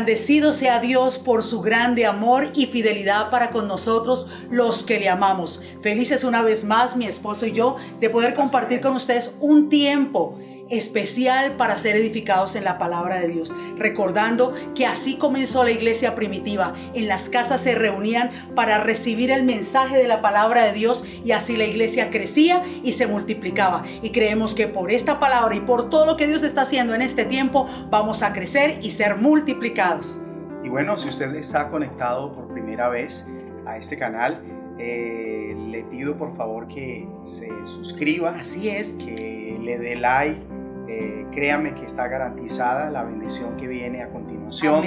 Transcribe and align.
Engrandecido 0.00 0.54
sea 0.54 0.80
Dios 0.80 1.18
por 1.18 1.42
su 1.42 1.60
grande 1.60 2.06
amor 2.06 2.52
y 2.54 2.64
fidelidad 2.64 3.28
para 3.28 3.50
con 3.50 3.68
nosotros 3.68 4.30
los 4.50 4.82
que 4.82 4.98
le 4.98 5.10
amamos. 5.10 5.60
Felices 5.82 6.24
una 6.24 6.40
vez 6.40 6.64
más 6.64 6.96
mi 6.96 7.04
esposo 7.04 7.44
y 7.44 7.52
yo 7.52 7.76
de 8.00 8.08
poder 8.08 8.34
compartir 8.34 8.80
con 8.80 8.96
ustedes 8.96 9.34
un 9.40 9.68
tiempo 9.68 10.38
especial 10.70 11.56
para 11.56 11.76
ser 11.76 11.96
edificados 11.96 12.56
en 12.56 12.64
la 12.64 12.78
palabra 12.78 13.20
de 13.20 13.28
Dios, 13.28 13.54
recordando 13.76 14.54
que 14.74 14.86
así 14.86 15.16
comenzó 15.16 15.64
la 15.64 15.72
iglesia 15.72 16.14
primitiva. 16.14 16.74
En 16.94 17.08
las 17.08 17.28
casas 17.28 17.60
se 17.60 17.74
reunían 17.74 18.30
para 18.54 18.78
recibir 18.78 19.30
el 19.30 19.42
mensaje 19.42 19.98
de 19.98 20.08
la 20.08 20.22
palabra 20.22 20.64
de 20.64 20.72
Dios 20.72 21.04
y 21.24 21.32
así 21.32 21.56
la 21.56 21.64
iglesia 21.64 22.10
crecía 22.10 22.62
y 22.82 22.92
se 22.94 23.06
multiplicaba. 23.06 23.82
Y 24.02 24.10
creemos 24.10 24.54
que 24.54 24.68
por 24.68 24.90
esta 24.90 25.18
palabra 25.18 25.54
y 25.56 25.60
por 25.60 25.90
todo 25.90 26.06
lo 26.06 26.16
que 26.16 26.26
Dios 26.26 26.44
está 26.44 26.62
haciendo 26.62 26.94
en 26.94 27.02
este 27.02 27.24
tiempo, 27.24 27.68
vamos 27.90 28.22
a 28.22 28.32
crecer 28.32 28.78
y 28.82 28.92
ser 28.92 29.16
multiplicados. 29.16 30.22
Y 30.62 30.68
bueno, 30.68 30.96
si 30.96 31.08
usted 31.08 31.34
está 31.34 31.68
conectado 31.68 32.32
por 32.32 32.48
primera 32.52 32.88
vez 32.88 33.26
a 33.66 33.76
este 33.76 33.98
canal, 33.98 34.42
eh, 34.78 35.54
le 35.68 35.82
pido 35.84 36.16
por 36.16 36.36
favor 36.36 36.68
que 36.68 37.08
se 37.24 37.48
suscriba. 37.64 38.36
Así 38.38 38.68
es. 38.68 38.90
Que 38.90 39.58
le 39.60 39.78
dé 39.78 39.96
like 39.96 40.40
eh, 40.88 41.26
créame 41.32 41.74
que 41.74 41.84
está 41.84 42.08
garantizada 42.08 42.90
la 42.90 43.02
bendición 43.04 43.56
que 43.56 43.68
viene 43.68 44.02
a 44.02 44.08
continuación. 44.08 44.84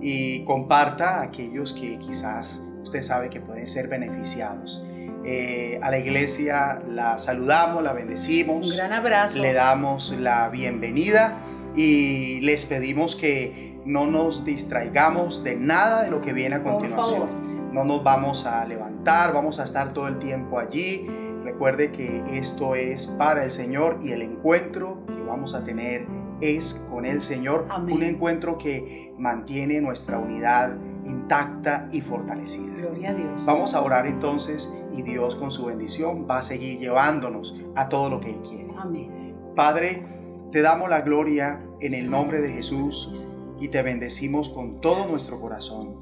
Y 0.00 0.44
comparta 0.44 1.18
a 1.18 1.22
aquellos 1.22 1.72
que 1.72 1.98
quizás 1.98 2.62
usted 2.82 3.02
sabe 3.02 3.30
que 3.30 3.40
pueden 3.40 3.66
ser 3.66 3.88
beneficiados. 3.88 4.82
Eh, 5.24 5.78
a 5.82 5.90
la 5.90 5.98
iglesia 5.98 6.80
la 6.88 7.18
saludamos, 7.18 7.82
la 7.82 7.92
bendecimos. 7.92 8.70
Un 8.70 8.76
gran 8.76 8.92
abrazo. 8.92 9.42
Le 9.42 9.52
damos 9.52 10.12
la 10.12 10.48
bienvenida 10.48 11.38
y 11.74 12.40
les 12.40 12.66
pedimos 12.66 13.14
que 13.14 13.78
no 13.84 14.06
nos 14.06 14.44
distraigamos 14.44 15.44
de 15.44 15.56
nada 15.56 16.02
de 16.02 16.10
lo 16.10 16.20
que 16.20 16.32
viene 16.32 16.56
a 16.56 16.62
continuación. 16.62 17.72
No 17.72 17.84
nos 17.84 18.02
vamos 18.02 18.46
a 18.46 18.64
levantar, 18.64 19.32
vamos 19.32 19.60
a 19.60 19.64
estar 19.64 19.92
todo 19.92 20.08
el 20.08 20.18
tiempo 20.18 20.58
allí. 20.58 21.06
Recuerde 21.48 21.90
que 21.92 22.22
esto 22.38 22.74
es 22.74 23.06
para 23.06 23.42
el 23.42 23.50
Señor 23.50 24.00
y 24.02 24.12
el 24.12 24.20
encuentro 24.20 25.02
vamos 25.26 25.54
a 25.54 25.64
tener 25.64 26.06
es 26.42 26.74
con 26.90 27.06
el 27.06 27.22
Señor, 27.22 27.66
un 27.90 28.02
encuentro 28.02 28.58
que 28.58 29.14
mantiene 29.18 29.80
nuestra 29.80 30.18
unidad 30.18 30.76
intacta 31.06 31.88
y 31.90 32.02
fortalecida. 32.02 32.74
Gloria 32.76 33.10
a 33.10 33.14
Dios. 33.14 33.46
Vamos 33.46 33.72
a 33.72 33.80
orar 33.80 34.06
entonces 34.06 34.70
y 34.92 35.00
Dios 35.00 35.36
con 35.36 35.50
su 35.50 35.64
bendición 35.64 36.26
va 36.28 36.38
a 36.38 36.42
seguir 36.42 36.78
llevándonos 36.78 37.56
a 37.74 37.88
todo 37.88 38.10
lo 38.10 38.20
que 38.20 38.30
Él 38.30 38.40
quiere. 38.46 38.70
Amén. 38.76 39.34
Padre, 39.56 40.04
te 40.52 40.60
damos 40.60 40.90
la 40.90 41.00
gloria 41.00 41.60
en 41.80 41.94
el 41.94 42.10
nombre 42.10 42.42
de 42.42 42.52
Jesús 42.52 43.26
y 43.58 43.68
te 43.68 43.82
bendecimos 43.82 44.50
con 44.50 44.82
todo 44.82 45.06
nuestro 45.06 45.40
corazón. 45.40 45.96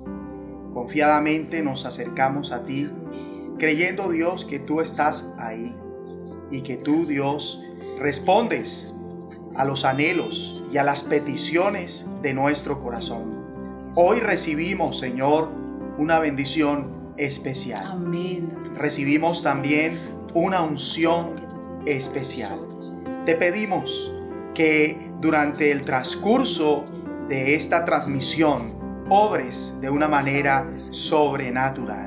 Confiadamente 0.75 1.63
nos 1.63 1.87
acercamos 1.87 2.51
a 2.51 2.63
ti, 2.63 2.91
creyendo 3.59 4.11
Dios 4.11 4.45
que 4.45 4.59
tú 4.59 4.81
estás 4.81 5.33
ahí 5.39 5.75
y 6.51 6.63
que 6.63 6.77
tú 6.77 7.05
Dios 7.05 7.63
respondes 7.99 8.95
a 9.55 9.65
los 9.65 9.85
anhelos 9.85 10.65
y 10.73 10.79
a 10.79 10.85
las 10.85 11.03
peticiones 11.03 12.07
de 12.23 12.35
nuestro 12.35 12.83
corazón. 12.83 13.93
Hoy 13.95 14.21
recibimos, 14.21 14.99
Señor, 14.99 15.51
una 15.99 16.19
bendición 16.19 17.15
especial. 17.17 17.87
Amén. 17.87 18.53
Recibimos 18.75 19.43
también 19.43 19.99
una 20.35 20.63
unción 20.63 21.37
especial. 21.87 22.61
Te 23.25 23.37
pedimos 23.37 24.13
que 24.55 25.11
durante 25.21 25.73
el 25.73 25.85
transcurso 25.85 26.85
de 27.29 27.55
esta 27.55 27.85
transmisión 27.85 28.61
obres 29.09 29.75
de 29.81 29.89
una 29.89 30.09
manera 30.09 30.69
sobrenatural. 30.77 32.06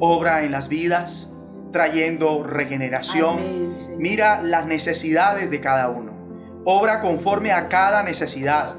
Obra 0.00 0.42
en 0.44 0.50
las 0.50 0.68
vidas, 0.68 1.30
trayendo 1.72 2.42
regeneración. 2.42 3.74
Mira 3.98 4.42
las 4.42 4.66
necesidades 4.66 5.50
de 5.50 5.60
cada 5.60 5.88
uno 5.88 6.10
Obra 6.64 7.00
conforme 7.00 7.52
a 7.52 7.68
cada 7.68 8.02
necesidad. 8.02 8.76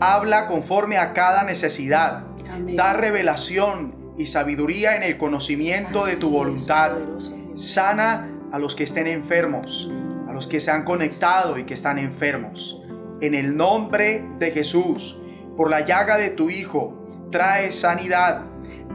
Habla 0.00 0.46
conforme 0.46 0.96
a 0.96 1.12
cada 1.12 1.42
necesidad. 1.42 2.24
Da 2.74 2.94
revelación 2.94 4.14
y 4.16 4.26
sabiduría 4.26 4.96
en 4.96 5.02
el 5.02 5.18
conocimiento 5.18 6.06
de 6.06 6.16
tu 6.16 6.30
voluntad. 6.30 6.92
Sana 7.54 8.28
a 8.52 8.58
los 8.58 8.74
que 8.74 8.84
estén 8.84 9.06
enfermos, 9.06 9.90
a 10.28 10.32
los 10.32 10.46
que 10.46 10.60
se 10.60 10.70
han 10.70 10.84
conectado 10.84 11.58
y 11.58 11.64
que 11.64 11.74
están 11.74 11.98
enfermos. 11.98 12.82
En 13.20 13.34
el 13.34 13.54
nombre 13.54 14.24
de 14.38 14.50
Jesús, 14.50 15.20
por 15.56 15.68
la 15.68 15.80
llaga 15.80 16.16
de 16.16 16.30
tu 16.30 16.48
Hijo, 16.48 17.28
trae 17.30 17.70
sanidad, 17.70 18.44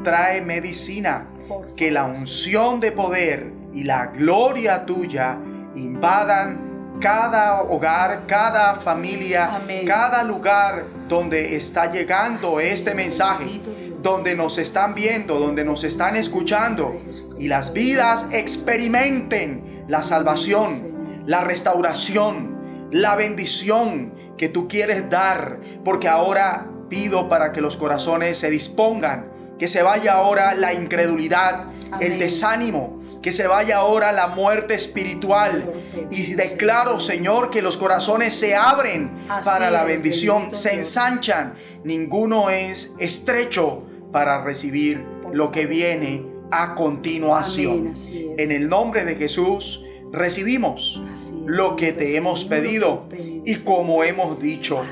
trae 0.03 0.41
medicina, 0.41 1.27
que 1.75 1.91
la 1.91 2.05
unción 2.05 2.79
de 2.79 2.91
poder 2.91 3.51
y 3.73 3.83
la 3.83 4.07
gloria 4.07 4.85
tuya 4.85 5.37
invadan 5.75 6.97
cada 6.99 7.61
hogar, 7.63 8.25
cada 8.25 8.75
familia, 8.75 9.61
cada 9.85 10.23
lugar 10.23 10.85
donde 11.07 11.55
está 11.55 11.91
llegando 11.91 12.59
este 12.59 12.95
mensaje, 12.95 13.61
donde 14.01 14.35
nos 14.35 14.57
están 14.57 14.95
viendo, 14.95 15.39
donde 15.39 15.65
nos 15.65 15.83
están 15.83 16.15
escuchando 16.15 17.01
y 17.37 17.47
las 17.47 17.73
vidas 17.73 18.29
experimenten 18.31 19.85
la 19.87 20.03
salvación, 20.03 21.23
la 21.25 21.41
restauración, 21.41 22.89
la 22.91 23.15
bendición 23.15 24.13
que 24.37 24.47
tú 24.47 24.67
quieres 24.67 25.09
dar, 25.09 25.59
porque 25.83 26.07
ahora 26.07 26.67
pido 26.89 27.27
para 27.27 27.51
que 27.51 27.61
los 27.61 27.77
corazones 27.77 28.37
se 28.37 28.49
dispongan, 28.49 29.34
que 29.57 29.67
se 29.67 29.81
vaya 29.81 30.13
ahora 30.13 30.53
la 30.53 30.73
incredulidad, 30.73 31.65
el 31.99 32.19
desánimo, 32.19 33.01
que 33.21 33.31
se 33.31 33.47
vaya 33.47 33.77
ahora 33.77 34.11
la 34.11 34.27
muerte 34.27 34.75
espiritual. 34.75 35.71
Y 36.11 36.33
declaro, 36.33 36.99
Señor, 36.99 37.49
que 37.49 37.61
los 37.61 37.77
corazones 37.77 38.33
se 38.33 38.55
abren 38.55 39.11
para 39.43 39.71
la 39.71 39.83
bendición, 39.83 40.53
se 40.53 40.75
ensanchan. 40.75 41.55
Ninguno 41.83 42.49
es 42.49 42.95
estrecho 42.99 43.83
para 44.11 44.43
recibir 44.43 45.03
lo 45.33 45.51
que 45.51 45.65
viene 45.65 46.25
a 46.51 46.75
continuación. 46.75 47.93
En 48.37 48.51
el 48.51 48.69
nombre 48.69 49.05
de 49.05 49.15
Jesús 49.15 49.83
recibimos 50.11 51.01
lo 51.45 51.75
que 51.75 51.93
te 51.93 52.15
hemos 52.15 52.45
pedido 52.45 53.07
y 53.43 53.55
como 53.55 54.03
hemos 54.03 54.39
dicho, 54.39 54.83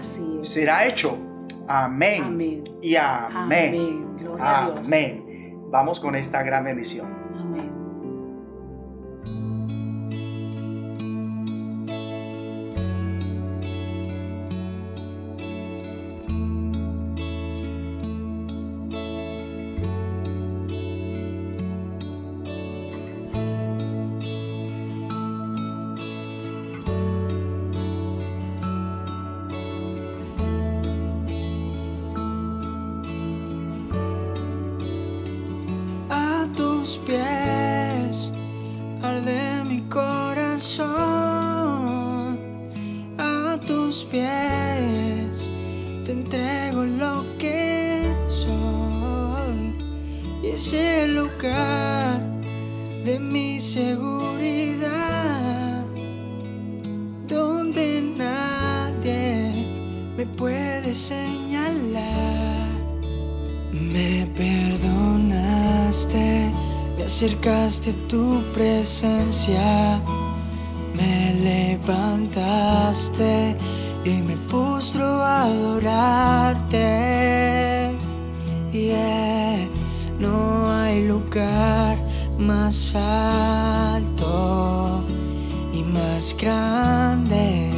será 0.42 0.86
hecho. 0.86 1.18
Amén. 1.68 2.64
Y 2.82 2.96
amén. 2.96 3.38
Amén. 3.38 4.13
Vamos 5.72 6.00
con 6.00 6.16
esta 6.16 6.44
gran 6.44 6.64
bendición. 6.64 7.23
Pies. 44.02 45.52
Te 46.06 46.12
entrego 46.12 46.84
lo 46.84 47.24
que 47.38 48.12
soy. 48.30 49.76
Y 50.42 50.48
es 50.56 50.74
el 50.74 51.16
lugar 51.16 52.20
de 53.06 53.20
mi 53.20 53.60
seguridad 53.60 54.24
donde 57.28 58.02
nadie 58.18 59.68
me 60.18 60.26
puede 60.26 60.96
señalar. 60.96 62.70
Me 63.72 64.26
perdonaste 64.36 65.84
me 66.98 67.04
acercaste 67.06 67.94
tu 68.08 68.42
presencia, 68.54 70.02
me 70.96 71.34
levantaste 71.84 73.58
y 74.06 74.22
me 74.22 74.36
postro 74.50 75.06
a 75.06 75.44
adorarte. 75.44 76.78
Yeah, 78.72 79.68
no 80.20 80.72
hay 80.72 81.08
lugar 81.08 81.98
más 82.38 82.96
alto 82.96 85.04
y 85.74 85.84
más 85.84 86.36
grande 86.38 87.72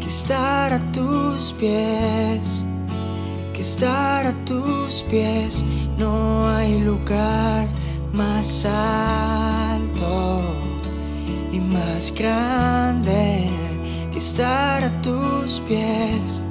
que 0.00 0.06
estar 0.06 0.72
a 0.72 0.92
tus 0.92 1.52
pies 1.54 2.64
que 3.58 3.62
estar 3.62 4.24
a 4.24 4.32
tus 4.44 5.02
pies. 5.10 5.64
No 5.96 6.48
hay 6.48 6.80
lugar 6.80 7.68
más 8.12 8.64
alto 8.64 10.42
y 11.52 11.58
más 11.58 12.14
grande 12.14 13.50
que 14.18 14.24
estar 14.24 14.82
a 14.82 14.90
tus 15.00 15.60
pies, 15.60 16.42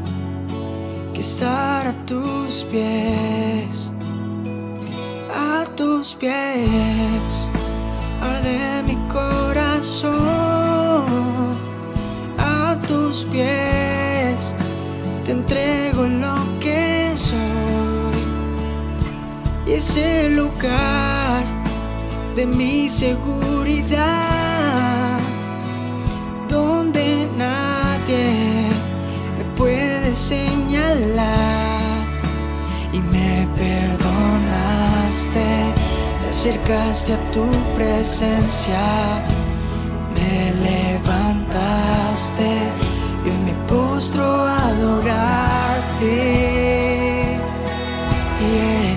que 1.13 1.19
estar 1.19 1.85
a 1.85 1.93
tus 2.05 2.63
pies, 2.71 3.91
a 5.35 5.65
tus 5.75 6.15
pies, 6.15 7.49
arde 8.21 8.83
mi 8.87 8.95
corazón, 9.11 10.15
a 12.37 12.79
tus 12.87 13.25
pies, 13.25 14.55
te 15.25 15.31
entrego 15.33 16.03
lo 16.03 16.37
que 16.61 17.11
soy. 17.17 18.21
Y 19.65 19.73
ese 19.73 20.29
lugar 20.29 21.43
de 22.33 22.45
mi 22.45 22.87
seguridad, 22.87 24.26
acercaste 36.47 37.13
a 37.13 37.31
tu 37.31 37.45
presencia, 37.75 38.79
me 40.13 40.53
levantaste 40.63 42.49
y 43.25 43.29
me 43.45 43.53
postro 43.67 44.45
a 44.45 44.57
adorarte. 44.69 46.15
Yeah, 48.39 48.95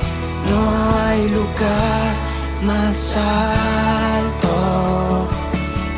no 0.48 0.62
hay 1.04 1.28
lugar 1.28 2.14
más 2.62 3.16
alto 3.16 4.54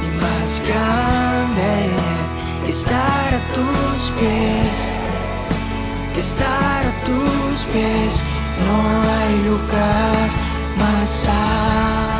y 0.04 0.08
más 0.22 0.48
grande 0.66 1.90
que 2.64 2.70
estar 2.70 3.28
a 3.34 3.42
tus 3.52 4.10
pies, 4.18 4.90
que 6.14 6.20
estar 6.20 6.86
a 6.86 7.04
tus 7.04 7.66
pies. 7.74 8.22
No 8.64 8.76
hay 9.10 9.34
lugar 9.42 10.41
más 10.82 11.28
alto 11.28 12.11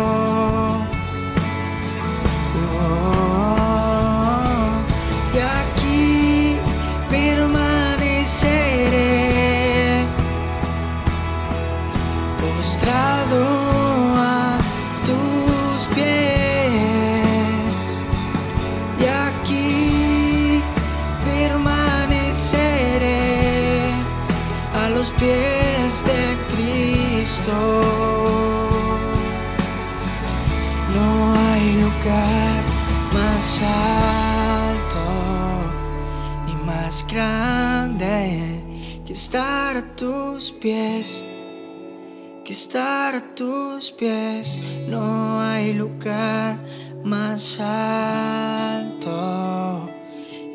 No 30.96 31.34
hay 31.36 31.74
lugar 31.82 32.64
más 33.14 33.62
alto 33.62 35.06
más 36.66 37.06
grande 37.08 38.64
que 39.06 39.14
estar 39.14 39.78
a 39.78 39.96
tus 39.96 40.52
pies 40.52 41.24
que 42.48 42.54
estar 42.54 43.14
a 43.14 43.36
tus 43.36 43.92
pies. 43.92 44.58
No 44.88 45.42
hay 45.42 45.74
lugar 45.74 46.64
más 47.04 47.60
alto 47.60 49.10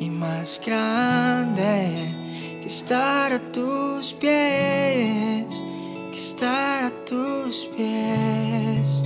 y 0.01 0.09
más 0.09 0.59
grande 0.65 2.15
que 2.63 2.67
estar 2.67 3.31
a 3.31 3.39
tus 3.53 4.15
pies, 4.15 5.32
a 6.45 6.91
tus 7.07 7.71
pies. 7.77 9.03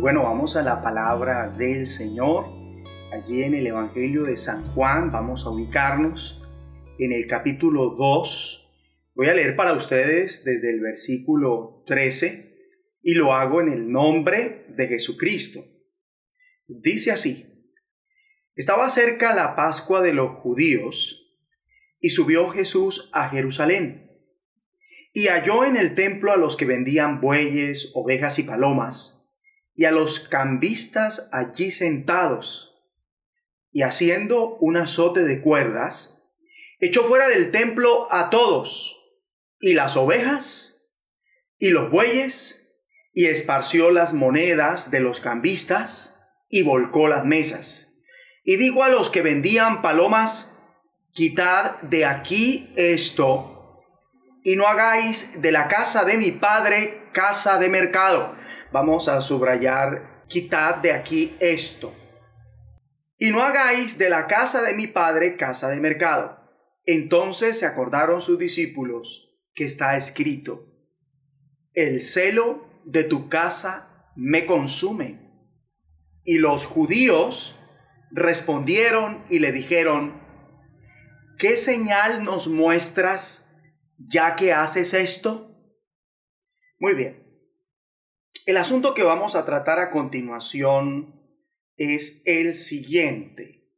Bueno, 0.00 0.22
vamos 0.22 0.56
a 0.56 0.62
la 0.62 0.82
palabra 0.82 1.50
del 1.50 1.86
Señor. 1.86 2.46
Allí 3.12 3.42
en 3.42 3.54
el 3.54 3.66
Evangelio 3.66 4.24
de 4.24 4.36
San 4.36 4.62
Juan 4.74 5.10
vamos 5.10 5.44
a 5.44 5.50
ubicarnos 5.50 6.42
en 6.98 7.12
el 7.12 7.26
capítulo 7.26 7.90
2. 7.90 8.60
Voy 9.14 9.28
a 9.28 9.34
leer 9.34 9.56
para 9.56 9.74
ustedes 9.74 10.42
desde 10.44 10.70
el 10.70 10.80
versículo 10.80 11.82
13 11.86 12.54
y 13.02 13.14
lo 13.14 13.34
hago 13.34 13.60
en 13.60 13.68
el 13.68 13.90
nombre 13.90 14.66
de 14.70 14.88
Jesucristo. 14.88 15.60
Dice 16.66 17.12
así, 17.12 17.53
estaba 18.56 18.90
cerca 18.90 19.34
la 19.34 19.56
Pascua 19.56 20.00
de 20.00 20.12
los 20.12 20.36
judíos 20.38 21.32
y 22.00 22.10
subió 22.10 22.50
Jesús 22.50 23.10
a 23.12 23.28
Jerusalén 23.28 24.10
y 25.12 25.28
halló 25.28 25.64
en 25.64 25.76
el 25.76 25.94
templo 25.94 26.32
a 26.32 26.36
los 26.36 26.56
que 26.56 26.64
vendían 26.64 27.20
bueyes, 27.20 27.90
ovejas 27.94 28.38
y 28.38 28.42
palomas 28.42 29.26
y 29.74 29.86
a 29.86 29.90
los 29.90 30.20
cambistas 30.20 31.28
allí 31.32 31.70
sentados 31.70 32.74
y 33.74 33.82
haciendo 33.82 34.56
un 34.60 34.76
azote 34.76 35.24
de 35.24 35.40
cuerdas, 35.40 36.22
echó 36.78 37.04
fuera 37.04 37.28
del 37.28 37.50
templo 37.50 38.06
a 38.12 38.30
todos, 38.30 38.96
y 39.58 39.72
las 39.72 39.96
ovejas, 39.96 40.80
y 41.58 41.70
los 41.70 41.90
bueyes, 41.90 42.70
y 43.12 43.26
esparció 43.26 43.90
las 43.90 44.12
monedas 44.12 44.92
de 44.92 45.00
los 45.00 45.18
cambistas, 45.18 46.16
y 46.48 46.62
volcó 46.62 47.08
las 47.08 47.24
mesas. 47.24 47.93
Y 48.44 48.56
dijo 48.56 48.84
a 48.84 48.88
los 48.88 49.10
que 49.10 49.22
vendían 49.22 49.82
palomas, 49.82 50.56
quitad 51.12 51.80
de 51.80 52.04
aquí 52.04 52.72
esto, 52.76 53.82
y 54.44 54.56
no 54.56 54.68
hagáis 54.68 55.40
de 55.40 55.50
la 55.50 55.68
casa 55.68 56.04
de 56.04 56.18
mi 56.18 56.30
padre 56.30 57.08
casa 57.12 57.58
de 57.58 57.70
mercado. 57.70 58.36
Vamos 58.70 59.08
a 59.08 59.22
subrayar, 59.22 60.24
quitad 60.28 60.76
de 60.76 60.92
aquí 60.92 61.34
esto. 61.40 61.94
Y 63.16 63.30
no 63.30 63.42
hagáis 63.42 63.96
de 63.96 64.10
la 64.10 64.26
casa 64.26 64.60
de 64.60 64.74
mi 64.74 64.86
padre 64.86 65.36
casa 65.36 65.70
de 65.70 65.80
mercado. 65.80 66.38
Entonces 66.84 67.58
se 67.58 67.64
acordaron 67.64 68.20
sus 68.20 68.38
discípulos 68.38 69.30
que 69.54 69.64
está 69.64 69.96
escrito, 69.96 70.66
el 71.72 72.00
celo 72.00 72.68
de 72.84 73.04
tu 73.04 73.28
casa 73.28 74.10
me 74.14 74.46
consume. 74.46 75.20
Y 76.24 76.38
los 76.38 76.64
judíos 76.66 77.53
respondieron 78.14 79.24
y 79.28 79.40
le 79.40 79.50
dijeron, 79.50 80.22
¿qué 81.36 81.56
señal 81.56 82.22
nos 82.24 82.46
muestras 82.46 83.52
ya 83.98 84.36
que 84.36 84.52
haces 84.52 84.94
esto? 84.94 85.50
Muy 86.78 86.94
bien. 86.94 87.24
El 88.46 88.56
asunto 88.56 88.94
que 88.94 89.02
vamos 89.02 89.34
a 89.34 89.44
tratar 89.44 89.80
a 89.80 89.90
continuación 89.90 91.20
es 91.76 92.22
el 92.24 92.54
siguiente. 92.54 93.68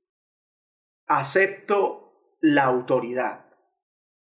Acepto 1.07 2.37
la 2.40 2.64
autoridad. 2.64 3.47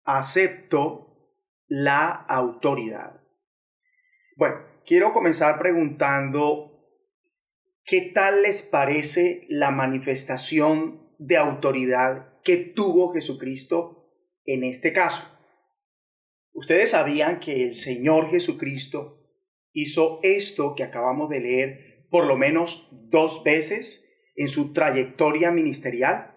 Acepto 0.05 1.35
la 1.67 2.09
autoridad. 2.09 3.21
Bueno, 4.37 4.65
quiero 4.87 5.13
comenzar 5.13 5.59
preguntando, 5.59 6.70
¿qué 7.91 8.03
tal 8.03 8.43
les 8.43 8.63
parece 8.63 9.47
la 9.49 9.73
manifestación 9.73 11.11
de 11.19 11.37
autoridad 11.37 12.41
que 12.45 12.57
tuvo 12.57 13.13
Jesucristo 13.13 14.15
en 14.45 14.63
este 14.63 14.93
caso? 14.93 15.29
Ustedes 16.53 16.91
sabían 16.91 17.41
que 17.41 17.65
el 17.65 17.75
Señor 17.75 18.31
Jesucristo 18.31 19.27
hizo 19.73 20.21
esto 20.23 20.77
que 20.77 20.85
acabamos 20.85 21.31
de 21.31 21.41
leer 21.41 22.07
por 22.11 22.27
lo 22.27 22.37
menos 22.37 22.89
dos 22.93 23.43
veces 23.43 24.09
en 24.37 24.47
su 24.47 24.73
trayectoria 24.73 25.51
ministerial. 25.51 26.37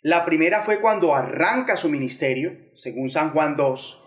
La 0.00 0.24
primera 0.24 0.62
fue 0.62 0.80
cuando 0.80 1.16
arranca 1.16 1.76
su 1.76 1.88
ministerio, 1.88 2.56
según 2.76 3.10
San 3.10 3.32
Juan 3.32 3.56
2, 3.56 4.00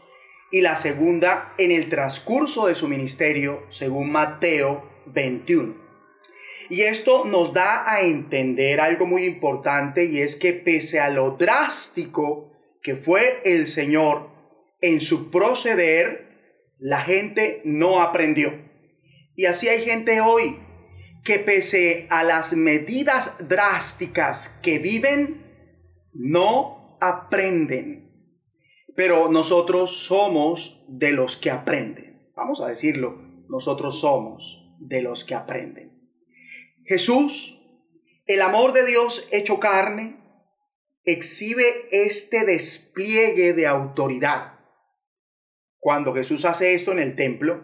y 0.54 0.62
la 0.62 0.78
segunda 0.78 1.54
en 1.58 1.72
el 1.72 1.90
transcurso 1.90 2.68
de 2.68 2.76
su 2.76 2.88
ministerio, 2.88 3.66
según 3.72 4.10
Mateo 4.10 4.90
21. 5.08 5.85
Y 6.70 6.82
esto 6.82 7.26
nos 7.26 7.54
da 7.54 7.90
a 7.92 8.02
entender 8.02 8.80
algo 8.82 9.06
muy 9.06 9.26
importante 9.26 10.06
y 10.06 10.22
es 10.22 10.36
que 10.36 10.54
pese 10.54 11.00
a 11.00 11.10
lo 11.10 11.32
drástico 11.32 12.52
que 12.82 12.96
fue 12.96 13.42
el 13.46 13.68
Señor 13.68 14.30
en 14.82 15.02
su 15.02 15.32
proceder, 15.32 16.26
la 16.80 17.02
gente 17.02 17.62
no 17.64 18.02
aprendió. 18.02 18.54
Y 19.36 19.46
así 19.46 19.68
hay 19.68 19.84
gente 19.84 20.22
hoy 20.22 20.60
que 21.24 21.40
pese 21.40 22.08
a 22.10 22.24
las 22.24 22.54
medidas 22.54 23.36
drásticas 23.48 24.60
que 24.62 24.80
viven, 24.80 25.44
no 26.14 26.98
aprenden. 27.02 28.06
Pero 28.96 29.30
nosotros 29.30 30.06
somos 30.06 30.86
de 30.88 31.12
los 31.12 31.38
que 31.38 31.52
aprenden. 31.52 32.32
Vamos 32.36 32.62
a 32.62 32.68
decirlo, 32.68 33.20
nosotros 33.50 34.00
somos 34.00 34.74
de 34.80 35.02
los 35.02 35.24
que 35.26 35.36
aprenden. 35.36 35.95
Jesús, 36.86 37.62
el 38.26 38.42
amor 38.42 38.74
de 38.74 38.86
Dios 38.86 39.28
hecho 39.32 39.60
carne, 39.60 40.18
exhibe 41.04 41.88
este 41.92 42.46
despliegue 42.46 43.54
de 43.54 43.68
autoridad 43.68 44.56
cuando 45.86 46.16
Jesús 46.16 46.46
hace 46.46 46.74
esto 46.74 46.94
en 46.94 46.98
el 46.98 47.16
templo, 47.16 47.64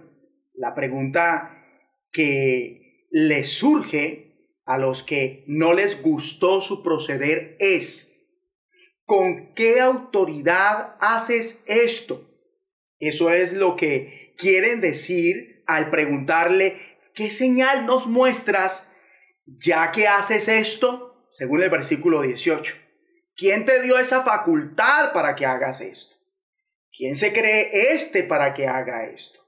la 0.54 0.75
pregunta 0.75 1.66
que 2.12 3.08
le 3.10 3.44
surge 3.44 4.54
a 4.63 4.78
los 4.78 5.01
que 5.01 5.44
no 5.48 5.74
les 5.74 6.04
gustó 6.04 6.62
su 6.62 6.84
proceder 6.84 7.58
es, 7.58 8.13
¿con 9.06 9.56
qué 9.56 9.82
autoridad 9.82 10.98
haces 11.00 11.63
esto? 11.66 12.30
Eso 13.00 13.32
es 13.32 13.54
lo 13.54 13.75
que 13.75 14.36
quieren 14.38 14.82
decir 14.82 15.63
al 15.66 15.90
preguntarle, 15.90 16.78
¿qué 17.16 17.32
señal 17.32 17.88
nos 17.88 18.06
muestras 18.06 18.88
ya 19.58 19.91
que 19.91 20.08
haces 20.08 20.48
esto? 20.48 21.27
Según 21.31 21.63
el 21.63 21.70
versículo 21.70 22.22
18. 22.22 22.75
¿Quién 23.36 23.65
te 23.65 23.81
dio 23.81 23.98
esa 23.98 24.24
facultad 24.24 25.13
para 25.13 25.36
que 25.36 25.46
hagas 25.46 25.81
esto? 25.81 26.15
¿Quién 26.96 27.15
se 27.15 27.31
cree 27.31 27.93
este 27.93 28.24
para 28.24 28.53
que 28.53 28.67
haga 28.67 29.05
esto? 29.05 29.39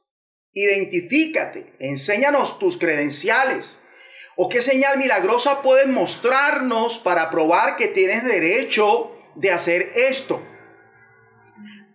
Identifícate, 0.54 1.74
enséñanos 1.80 2.60
tus 2.60 2.78
credenciales. 2.78 3.82
¿O 4.36 4.50
qué 4.50 4.62
señal 4.62 4.98
milagrosa 4.98 5.62
puedes 5.62 5.88
mostrarnos 5.88 6.98
para 6.98 7.30
probar 7.30 7.76
que 7.76 7.88
tienes 7.88 8.24
derecho 8.24 9.12
de 9.36 9.52
hacer 9.52 9.92
esto? 9.96 10.42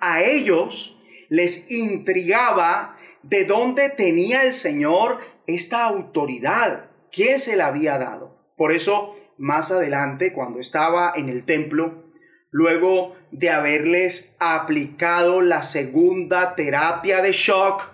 A 0.00 0.23
ellos 0.23 0.97
les 1.29 1.71
intrigaba 1.71 2.97
de 3.23 3.45
dónde 3.45 3.91
tenía 3.91 4.45
el 4.45 4.53
Señor 4.53 5.21
esta 5.47 5.85
autoridad, 5.85 6.88
quién 7.12 7.38
se 7.38 7.57
la 7.57 7.67
había 7.67 7.99
dado. 7.99 8.37
Por 8.57 8.73
eso, 8.73 9.17
más 9.37 9.71
adelante, 9.71 10.33
cuando 10.33 10.61
estaba 10.61 11.12
en 11.15 11.29
el 11.29 11.45
templo, 11.45 12.05
luego 12.50 13.17
de 13.31 13.50
haberles 13.50 14.37
aplicado 14.38 15.41
la 15.41 15.62
segunda 15.62 16.55
terapia 16.55 17.23
de 17.23 17.33
shock, 17.33 17.93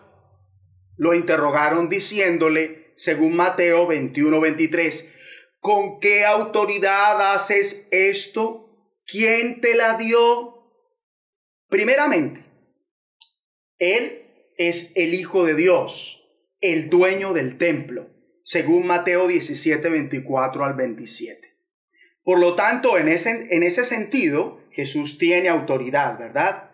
lo 0.97 1.15
interrogaron 1.15 1.89
diciéndole, 1.89 2.93
según 2.97 3.37
Mateo 3.37 3.89
21-23, 3.89 5.11
¿con 5.61 5.99
qué 5.99 6.25
autoridad 6.25 7.35
haces 7.35 7.89
esto? 7.91 8.71
¿Quién 9.07 9.61
te 9.61 9.75
la 9.75 9.95
dio? 9.95 10.55
Primeramente, 11.69 12.45
Él 13.79 14.53
es 14.57 14.93
el 14.95 15.15
Hijo 15.15 15.45
de 15.45 15.55
Dios, 15.55 16.23
el 16.61 16.89
dueño 16.89 17.33
del 17.33 17.59
templo, 17.59 18.09
según 18.45 18.87
Mateo 18.87 19.27
17, 19.27 19.89
24 19.89 20.65
al 20.65 20.75
27. 20.75 21.57
Por 22.23 22.39
lo 22.39 22.55
tanto, 22.55 22.99
en 22.99 23.09
ese, 23.09 23.49
en 23.51 23.63
ese 23.63 23.85
sentido, 23.85 24.61
Jesús 24.71 25.19
tiene 25.19 25.49
autoridad, 25.49 26.19
¿verdad? 26.19 26.71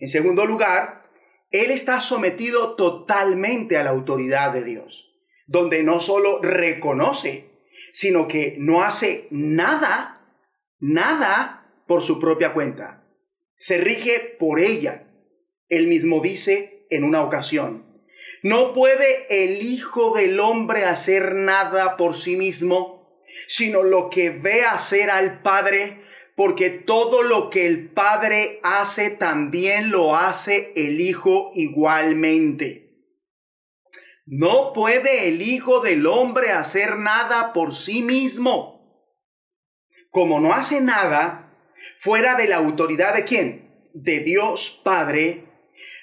En 0.00 0.08
segundo 0.08 0.46
lugar, 0.46 1.10
Él 1.50 1.70
está 1.70 2.00
sometido 2.00 2.76
totalmente 2.76 3.76
a 3.76 3.84
la 3.84 3.90
autoridad 3.90 4.52
de 4.52 4.64
Dios, 4.64 5.14
donde 5.46 5.82
no 5.82 6.00
solo 6.00 6.40
reconoce, 6.40 7.50
sino 7.92 8.26
que 8.26 8.56
no 8.58 8.82
hace 8.82 9.28
nada, 9.30 10.26
nada 10.80 11.74
por 11.86 12.02
su 12.02 12.18
propia 12.18 12.54
cuenta. 12.54 13.04
Se 13.54 13.78
rige 13.78 14.34
por 14.38 14.60
ella. 14.60 15.08
Él 15.68 15.88
mismo 15.88 16.20
dice 16.20 16.86
en 16.88 17.04
una 17.04 17.22
ocasión, 17.22 17.91
no 18.42 18.72
puede 18.72 19.26
el 19.44 19.62
Hijo 19.62 20.14
del 20.14 20.40
Hombre 20.40 20.84
hacer 20.84 21.34
nada 21.34 21.96
por 21.96 22.16
sí 22.16 22.36
mismo 22.36 23.02
sino 23.46 23.82
lo 23.82 24.10
que 24.10 24.30
ve 24.30 24.64
hacer 24.64 25.10
al 25.10 25.42
Padre, 25.42 26.02
porque 26.36 26.70
todo 26.70 27.22
lo 27.22 27.50
que 27.50 27.66
el 27.66 27.90
Padre 27.90 28.60
hace 28.62 29.10
también 29.10 29.90
lo 29.90 30.16
hace 30.16 30.72
el 30.76 31.00
Hijo 31.00 31.52
igualmente. 31.54 32.80
No 34.24 34.72
puede 34.72 35.28
el 35.28 35.42
Hijo 35.42 35.80
del 35.80 36.06
Hombre 36.06 36.52
hacer 36.52 36.96
nada 36.96 37.52
por 37.52 37.74
sí 37.74 38.02
mismo. 38.02 38.80
Como 40.10 40.40
no 40.40 40.52
hace 40.52 40.80
nada 40.80 41.54
fuera 41.98 42.34
de 42.34 42.46
la 42.46 42.56
autoridad 42.56 43.14
de 43.14 43.24
quién? 43.24 43.90
De 43.94 44.20
Dios 44.20 44.80
Padre. 44.84 45.51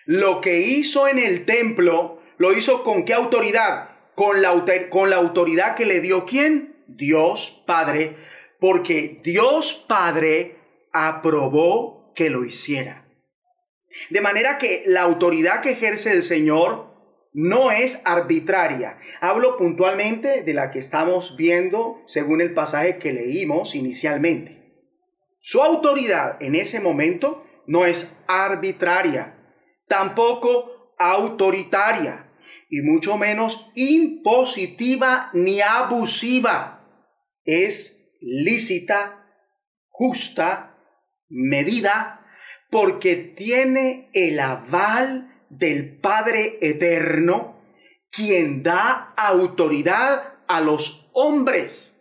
Lo 0.10 0.42
que 0.42 0.62
hizo 0.62 1.08
en 1.08 1.20
el 1.20 1.46
templo, 1.46 2.20
lo 2.40 2.58
hizo 2.58 2.84
con 2.84 3.06
qué 3.06 3.14
autoridad? 3.14 3.92
Con 4.16 4.42
la, 4.42 4.66
con 4.90 5.12
la 5.12 5.18
autoridad 5.18 5.76
que 5.76 5.86
le 5.86 6.02
dio 6.02 6.26
quién? 6.26 6.84
Dios 6.88 7.62
Padre, 7.68 8.16
porque 8.60 9.22
Dios 9.24 9.86
Padre 9.88 10.56
aprobó 10.92 12.12
que 12.16 12.32
lo 12.32 12.44
hiciera. 12.44 13.06
De 14.10 14.20
manera 14.20 14.58
que 14.58 14.82
la 14.88 15.02
autoridad 15.02 15.62
que 15.62 15.74
ejerce 15.74 16.12
el 16.12 16.24
Señor 16.24 16.88
no 17.32 17.70
es 17.70 18.02
arbitraria. 18.04 18.98
Hablo 19.22 19.58
puntualmente 19.58 20.42
de 20.42 20.54
la 20.56 20.72
que 20.72 20.80
estamos 20.80 21.38
viendo 21.38 22.02
según 22.08 22.42
el 22.42 22.56
pasaje 22.56 22.98
que 22.98 23.14
leímos 23.14 23.76
inicialmente. 23.76 24.74
Su 25.38 25.62
autoridad 25.62 26.42
en 26.42 26.56
ese 26.56 26.80
momento 26.80 27.46
no 27.68 27.86
es 27.86 28.18
arbitraria, 28.28 29.36
tampoco 29.90 30.94
autoritaria 30.98 32.32
y 32.70 32.82
mucho 32.82 33.18
menos 33.18 33.70
impositiva 33.76 35.32
ni 35.34 35.60
abusiva. 35.60 36.86
Es 37.44 38.16
lícita, 38.22 39.26
justa, 39.90 40.78
medida, 41.28 42.26
porque 42.70 43.16
tiene 43.16 44.10
el 44.14 44.40
aval 44.40 45.34
del 45.50 45.98
Padre 45.98 46.60
Eterno, 46.62 47.60
quien 48.12 48.62
da 48.62 49.14
autoridad 49.18 50.36
a 50.48 50.62
los 50.62 51.10
hombres 51.14 52.00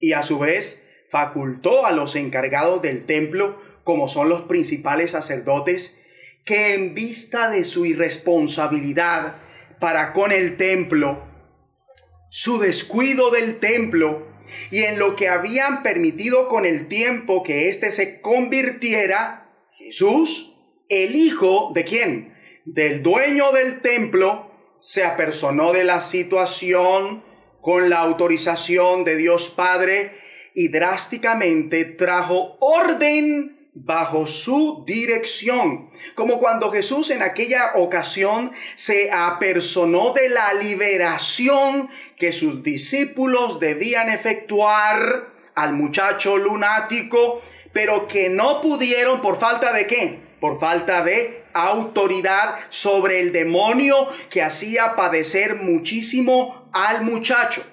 y 0.00 0.12
a 0.12 0.22
su 0.22 0.38
vez 0.40 0.84
facultó 1.10 1.86
a 1.86 1.92
los 1.92 2.16
encargados 2.16 2.82
del 2.82 3.06
templo, 3.06 3.60
como 3.84 4.08
son 4.08 4.28
los 4.28 4.42
principales 4.42 5.12
sacerdotes, 5.12 5.98
que 6.44 6.74
en 6.74 6.94
vista 6.94 7.50
de 7.50 7.64
su 7.64 7.84
irresponsabilidad 7.86 9.36
para 9.80 10.12
con 10.12 10.32
el 10.32 10.56
templo, 10.56 11.24
su 12.30 12.58
descuido 12.58 13.30
del 13.30 13.58
templo 13.58 14.26
y 14.70 14.84
en 14.84 14.98
lo 14.98 15.16
que 15.16 15.28
habían 15.28 15.82
permitido 15.82 16.48
con 16.48 16.64
el 16.64 16.88
tiempo 16.88 17.42
que 17.42 17.68
éste 17.68 17.92
se 17.92 18.20
convirtiera, 18.20 19.50
Jesús, 19.76 20.54
el 20.88 21.16
hijo 21.16 21.72
de 21.74 21.84
quién? 21.84 22.34
Del 22.64 23.02
dueño 23.02 23.52
del 23.52 23.80
templo, 23.80 24.50
se 24.80 25.04
apersonó 25.04 25.72
de 25.72 25.84
la 25.84 26.00
situación 26.00 27.24
con 27.60 27.90
la 27.90 27.98
autorización 27.98 29.04
de 29.04 29.16
Dios 29.16 29.48
Padre 29.48 30.12
y 30.54 30.68
drásticamente 30.68 31.84
trajo 31.84 32.56
orden 32.60 33.57
bajo 33.74 34.26
su 34.26 34.84
dirección, 34.86 35.90
como 36.14 36.38
cuando 36.38 36.70
Jesús 36.70 37.10
en 37.10 37.22
aquella 37.22 37.72
ocasión 37.76 38.52
se 38.76 39.10
apersonó 39.12 40.12
de 40.12 40.28
la 40.28 40.52
liberación 40.54 41.88
que 42.16 42.32
sus 42.32 42.62
discípulos 42.62 43.60
debían 43.60 44.10
efectuar 44.10 45.28
al 45.54 45.74
muchacho 45.74 46.36
lunático, 46.36 47.42
pero 47.72 48.08
que 48.08 48.28
no 48.28 48.60
pudieron 48.60 49.20
por 49.20 49.38
falta 49.38 49.72
de 49.72 49.86
qué? 49.86 50.20
Por 50.40 50.58
falta 50.58 51.02
de 51.04 51.44
autoridad 51.52 52.58
sobre 52.68 53.20
el 53.20 53.32
demonio 53.32 54.08
que 54.30 54.42
hacía 54.42 54.94
padecer 54.96 55.56
muchísimo 55.56 56.68
al 56.72 57.02
muchacho. 57.02 57.64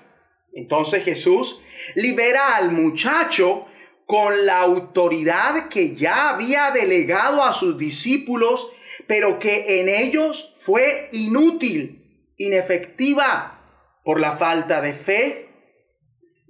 Entonces 0.53 1.03
Jesús 1.03 1.61
libera 1.95 2.55
al 2.55 2.71
muchacho 2.71 3.67
con 4.05 4.45
la 4.45 4.59
autoridad 4.59 5.67
que 5.69 5.95
ya 5.95 6.29
había 6.29 6.71
delegado 6.71 7.43
a 7.43 7.53
sus 7.53 7.77
discípulos, 7.77 8.71
pero 9.07 9.39
que 9.39 9.79
en 9.79 9.89
ellos 9.89 10.55
fue 10.61 11.09
inútil, 11.11 12.31
inefectiva, 12.37 13.55
por 14.03 14.19
la 14.19 14.33
falta 14.33 14.81
de 14.81 14.93
fe, 14.93 15.49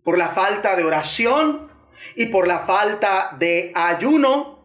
por 0.04 0.18
la 0.18 0.28
falta 0.28 0.76
de 0.76 0.84
oración 0.84 1.72
y 2.16 2.28
por 2.28 2.48
la 2.48 2.60
falta 2.60 3.36
de 3.40 3.72
ayuno, 3.74 4.56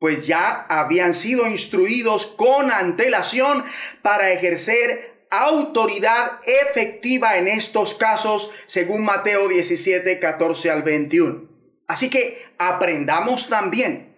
pues 0.00 0.26
ya 0.26 0.66
habían 0.68 1.14
sido 1.14 1.46
instruidos 1.46 2.26
con 2.26 2.72
antelación 2.72 3.64
para 4.02 4.32
ejercer 4.32 5.26
autoridad 5.30 6.40
efectiva 6.44 7.38
en 7.38 7.46
estos 7.46 7.94
casos, 7.94 8.50
según 8.66 9.04
Mateo 9.04 9.48
17, 9.48 10.18
14 10.18 10.70
al 10.70 10.82
21. 10.82 11.51
Así 11.92 12.08
que 12.08 12.42
aprendamos 12.56 13.50
también, 13.50 14.16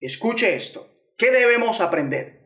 escuche 0.00 0.56
esto, 0.56 0.90
¿qué 1.16 1.30
debemos 1.30 1.80
aprender? 1.80 2.40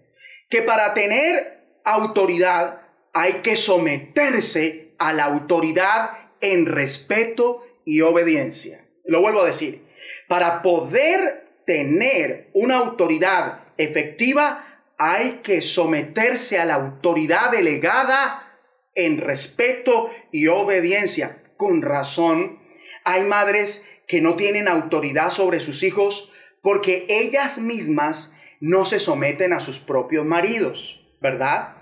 Que 0.50 0.61
para 0.61 0.92
tener 0.92 1.80
autoridad 1.87 2.82
hay 3.14 3.40
que 3.42 3.56
someterse 3.56 4.92
a 4.99 5.14
la 5.14 5.25
autoridad 5.25 6.18
en 6.42 6.66
respeto 6.66 7.66
y 7.87 8.02
obediencia. 8.02 8.87
Lo 9.06 9.23
vuelvo 9.23 9.40
a 9.40 9.47
decir, 9.47 9.87
para 10.28 10.61
poder 10.61 11.62
tener 11.64 12.50
una 12.52 12.76
autoridad 12.76 13.68
efectiva 13.78 14.85
hay 14.99 15.40
que 15.42 15.62
someterse 15.62 16.59
a 16.59 16.66
la 16.66 16.75
autoridad 16.75 17.52
delegada 17.52 18.59
en 18.94 19.16
respeto 19.16 20.11
y 20.30 20.49
obediencia. 20.49 21.42
Con 21.56 21.80
razón, 21.80 22.61
hay 23.04 23.23
madres 23.23 23.82
que 24.06 24.21
no 24.21 24.37
tienen 24.37 24.68
autoridad 24.68 25.30
sobre 25.30 25.61
sus 25.61 25.82
hijos 25.82 26.30
porque 26.62 27.06
ellas 27.09 27.59
mismas 27.59 28.35
no 28.61 28.85
se 28.87 29.00
someten 29.00 29.52
a 29.52 29.61
sus 29.61 29.78
propios 29.78 30.25
maridos, 30.25 31.04
¿verdad? 31.21 31.76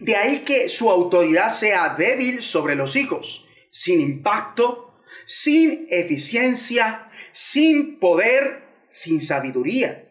De 0.00 0.16
ahí 0.16 0.40
que 0.40 0.68
su 0.68 0.90
autoridad 0.90 1.50
sea 1.50 1.94
débil 1.96 2.42
sobre 2.42 2.74
los 2.74 2.96
hijos, 2.96 3.48
sin 3.70 4.00
impacto, 4.00 5.00
sin 5.24 5.86
eficiencia, 5.90 7.10
sin 7.32 7.98
poder, 7.98 8.62
sin 8.88 9.20
sabiduría. 9.20 10.10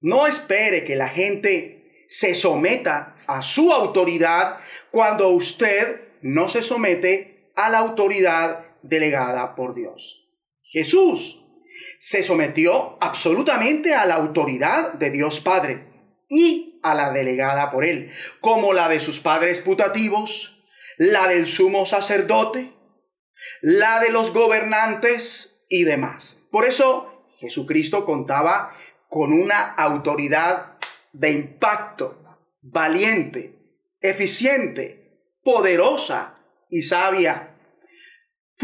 No 0.00 0.26
espere 0.26 0.84
que 0.84 0.96
la 0.96 1.08
gente 1.08 2.04
se 2.08 2.34
someta 2.34 3.16
a 3.26 3.40
su 3.40 3.72
autoridad 3.72 4.58
cuando 4.90 5.28
usted 5.30 6.02
no 6.20 6.48
se 6.48 6.62
somete 6.62 7.50
a 7.56 7.70
la 7.70 7.78
autoridad 7.78 8.66
delegada 8.84 9.54
por 9.54 9.74
Dios. 9.74 10.28
Jesús 10.60 11.42
se 11.98 12.22
sometió 12.22 12.98
absolutamente 13.00 13.94
a 13.94 14.04
la 14.04 14.16
autoridad 14.16 14.92
de 14.94 15.10
Dios 15.10 15.40
Padre 15.40 15.86
y 16.28 16.80
a 16.82 16.94
la 16.94 17.10
delegada 17.10 17.70
por 17.70 17.84
él, 17.84 18.10
como 18.40 18.72
la 18.72 18.88
de 18.88 19.00
sus 19.00 19.18
padres 19.18 19.60
putativos, 19.60 20.62
la 20.98 21.28
del 21.28 21.46
sumo 21.46 21.86
sacerdote, 21.86 22.74
la 23.62 24.00
de 24.00 24.10
los 24.10 24.32
gobernantes 24.32 25.64
y 25.68 25.84
demás. 25.84 26.46
Por 26.50 26.66
eso 26.66 27.26
Jesucristo 27.38 28.04
contaba 28.04 28.74
con 29.08 29.32
una 29.32 29.62
autoridad 29.74 30.78
de 31.12 31.32
impacto, 31.32 32.22
valiente, 32.60 33.54
eficiente, 34.00 35.22
poderosa 35.42 36.38
y 36.68 36.82
sabia 36.82 37.53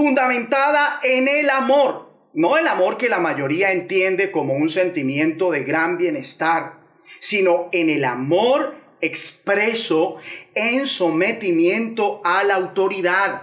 fundamentada 0.00 0.98
en 1.02 1.28
el 1.28 1.50
amor, 1.50 2.08
no 2.32 2.56
el 2.56 2.66
amor 2.68 2.96
que 2.96 3.10
la 3.10 3.18
mayoría 3.18 3.70
entiende 3.70 4.30
como 4.30 4.54
un 4.54 4.70
sentimiento 4.70 5.50
de 5.50 5.62
gran 5.62 5.98
bienestar, 5.98 6.78
sino 7.18 7.68
en 7.72 7.90
el 7.90 8.06
amor 8.06 8.76
expreso 9.02 10.16
en 10.54 10.86
sometimiento 10.86 12.22
a 12.24 12.44
la 12.44 12.54
autoridad. 12.54 13.42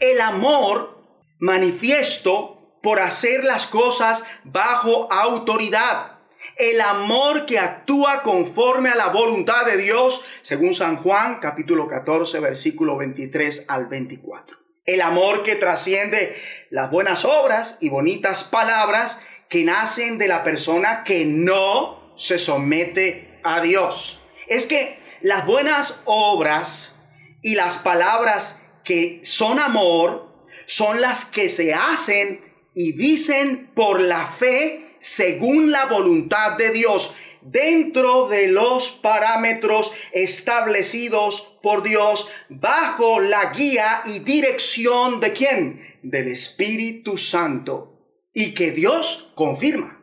El 0.00 0.20
amor 0.20 1.02
manifiesto 1.38 2.76
por 2.82 3.00
hacer 3.00 3.44
las 3.44 3.66
cosas 3.66 4.26
bajo 4.44 5.10
autoridad. 5.10 6.18
El 6.58 6.78
amor 6.82 7.46
que 7.46 7.58
actúa 7.58 8.22
conforme 8.22 8.90
a 8.90 8.96
la 8.96 9.08
voluntad 9.08 9.64
de 9.64 9.78
Dios, 9.78 10.22
según 10.42 10.74
San 10.74 10.98
Juan 10.98 11.38
capítulo 11.40 11.88
14, 11.88 12.38
versículo 12.38 12.98
23 12.98 13.64
al 13.68 13.86
24. 13.86 14.61
El 14.84 15.00
amor 15.00 15.44
que 15.44 15.54
trasciende 15.54 16.36
las 16.70 16.90
buenas 16.90 17.24
obras 17.24 17.78
y 17.80 17.88
bonitas 17.88 18.42
palabras 18.42 19.20
que 19.48 19.62
nacen 19.64 20.18
de 20.18 20.26
la 20.26 20.42
persona 20.42 21.04
que 21.04 21.24
no 21.24 22.14
se 22.16 22.38
somete 22.38 23.38
a 23.44 23.60
Dios. 23.60 24.20
Es 24.48 24.66
que 24.66 24.98
las 25.20 25.46
buenas 25.46 26.02
obras 26.04 26.98
y 27.42 27.54
las 27.54 27.78
palabras 27.78 28.62
que 28.82 29.20
son 29.22 29.60
amor 29.60 30.34
son 30.66 31.00
las 31.00 31.26
que 31.26 31.48
se 31.48 31.74
hacen 31.74 32.40
y 32.74 32.92
dicen 32.92 33.70
por 33.74 34.00
la 34.00 34.26
fe 34.26 34.96
según 34.98 35.70
la 35.70 35.86
voluntad 35.86 36.56
de 36.56 36.70
Dios 36.70 37.14
dentro 37.40 38.28
de 38.28 38.48
los 38.48 38.90
parámetros 38.90 39.92
establecidos 40.12 41.51
por 41.62 41.82
Dios 41.82 42.30
bajo 42.48 43.20
la 43.20 43.52
guía 43.52 44.02
y 44.04 44.20
dirección 44.20 45.20
de 45.20 45.32
quién? 45.32 45.98
Del 46.02 46.28
Espíritu 46.28 47.16
Santo 47.16 47.92
y 48.34 48.54
que 48.54 48.72
Dios 48.72 49.32
confirma. 49.34 50.00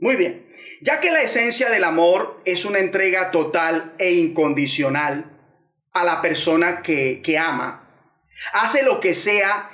Muy 0.00 0.16
bien, 0.16 0.46
ya 0.82 1.00
que 1.00 1.10
la 1.10 1.22
esencia 1.22 1.70
del 1.70 1.84
amor 1.84 2.40
es 2.44 2.64
una 2.64 2.78
entrega 2.78 3.30
total 3.30 3.94
e 3.98 4.12
incondicional 4.12 5.30
a 5.92 6.04
la 6.04 6.20
persona 6.20 6.82
que, 6.82 7.22
que 7.22 7.38
ama, 7.38 7.88
hace 8.52 8.82
lo 8.82 9.00
que 9.00 9.14
sea, 9.14 9.70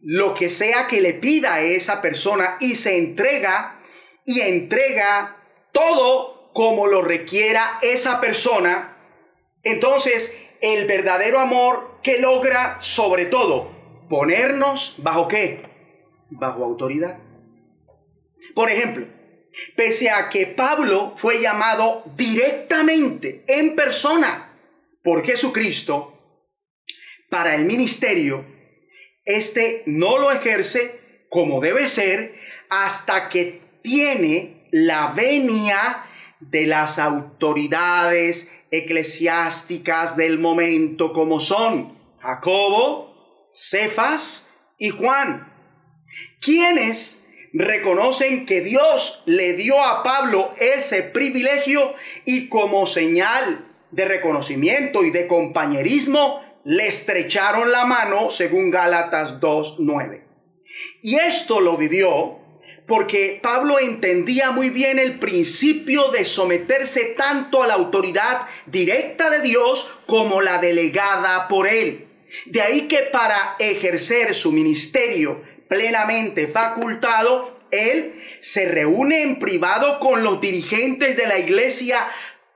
lo 0.00 0.34
que 0.34 0.50
sea 0.50 0.88
que 0.88 1.00
le 1.00 1.14
pida 1.14 1.54
a 1.54 1.62
esa 1.62 2.02
persona 2.02 2.56
y 2.60 2.74
se 2.74 2.98
entrega 2.98 3.80
y 4.26 4.40
entrega 4.40 5.36
todo 5.72 6.50
como 6.52 6.86
lo 6.86 7.02
requiera 7.02 7.78
esa 7.80 8.20
persona, 8.20 8.91
entonces 9.62 10.40
el 10.60 10.86
verdadero 10.86 11.40
amor 11.40 11.98
que 12.02 12.18
logra 12.18 12.78
sobre 12.80 13.26
todo 13.26 13.70
ponernos 14.08 14.96
bajo 14.98 15.28
qué? 15.28 15.62
Bajo 16.30 16.64
autoridad. 16.64 17.18
Por 18.54 18.70
ejemplo, 18.70 19.06
pese 19.76 20.10
a 20.10 20.28
que 20.28 20.46
Pablo 20.46 21.14
fue 21.16 21.40
llamado 21.40 22.04
directamente 22.16 23.44
en 23.46 23.76
persona 23.76 24.52
por 25.02 25.24
Jesucristo 25.24 26.18
para 27.28 27.54
el 27.54 27.64
ministerio, 27.64 28.44
este 29.24 29.82
no 29.86 30.18
lo 30.18 30.30
ejerce 30.30 31.24
como 31.28 31.60
debe 31.60 31.88
ser 31.88 32.34
hasta 32.68 33.28
que 33.28 33.62
tiene 33.82 34.68
la 34.70 35.08
venia 35.08 36.04
de 36.50 36.66
las 36.66 36.98
autoridades 36.98 38.52
eclesiásticas 38.70 40.16
del 40.16 40.38
momento 40.38 41.12
como 41.12 41.40
son 41.40 41.98
Jacobo, 42.20 43.48
Cefas 43.52 44.50
y 44.78 44.90
Juan, 44.90 45.52
quienes 46.40 47.22
reconocen 47.52 48.46
que 48.46 48.62
Dios 48.62 49.22
le 49.26 49.52
dio 49.52 49.82
a 49.82 50.02
Pablo 50.02 50.52
ese 50.58 51.02
privilegio 51.02 51.94
y 52.24 52.48
como 52.48 52.86
señal 52.86 53.68
de 53.90 54.06
reconocimiento 54.06 55.04
y 55.04 55.10
de 55.10 55.26
compañerismo 55.26 56.42
le 56.64 56.88
estrecharon 56.88 57.72
la 57.72 57.84
mano 57.84 58.30
según 58.30 58.70
Gálatas 58.70 59.40
2.9. 59.40 60.22
Y 61.02 61.16
esto 61.16 61.60
lo 61.60 61.76
vivió 61.76 62.38
porque 62.92 63.40
Pablo 63.42 63.78
entendía 63.78 64.50
muy 64.50 64.68
bien 64.68 64.98
el 64.98 65.18
principio 65.18 66.10
de 66.10 66.26
someterse 66.26 67.14
tanto 67.16 67.62
a 67.62 67.66
la 67.66 67.72
autoridad 67.72 68.42
directa 68.66 69.30
de 69.30 69.40
Dios 69.40 69.98
como 70.04 70.42
la 70.42 70.58
delegada 70.58 71.48
por 71.48 71.66
él. 71.66 72.06
De 72.44 72.60
ahí 72.60 72.88
que 72.88 72.98
para 73.10 73.56
ejercer 73.58 74.34
su 74.34 74.52
ministerio 74.52 75.40
plenamente 75.68 76.48
facultado, 76.48 77.58
él 77.70 78.22
se 78.40 78.68
reúne 78.68 79.22
en 79.22 79.38
privado 79.38 79.98
con 79.98 80.22
los 80.22 80.42
dirigentes 80.42 81.16
de 81.16 81.26
la 81.26 81.38
iglesia 81.38 82.06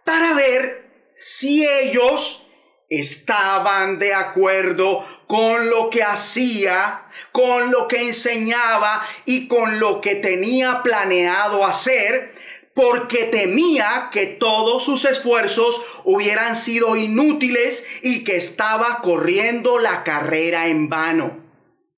para 0.04 0.34
ver 0.34 0.90
si 1.14 1.66
ellos 1.66 2.45
estaban 2.88 3.98
de 3.98 4.14
acuerdo 4.14 5.04
con 5.26 5.68
lo 5.68 5.90
que 5.90 6.02
hacía, 6.02 7.06
con 7.32 7.70
lo 7.70 7.88
que 7.88 8.02
enseñaba 8.02 9.06
y 9.24 9.48
con 9.48 9.80
lo 9.80 10.00
que 10.00 10.14
tenía 10.14 10.82
planeado 10.82 11.64
hacer, 11.64 12.32
porque 12.74 13.24
temía 13.24 14.10
que 14.12 14.26
todos 14.26 14.84
sus 14.84 15.04
esfuerzos 15.06 15.82
hubieran 16.04 16.54
sido 16.54 16.94
inútiles 16.94 17.86
y 18.02 18.22
que 18.22 18.36
estaba 18.36 19.00
corriendo 19.02 19.78
la 19.78 20.04
carrera 20.04 20.68
en 20.68 20.88
vano. 20.88 21.44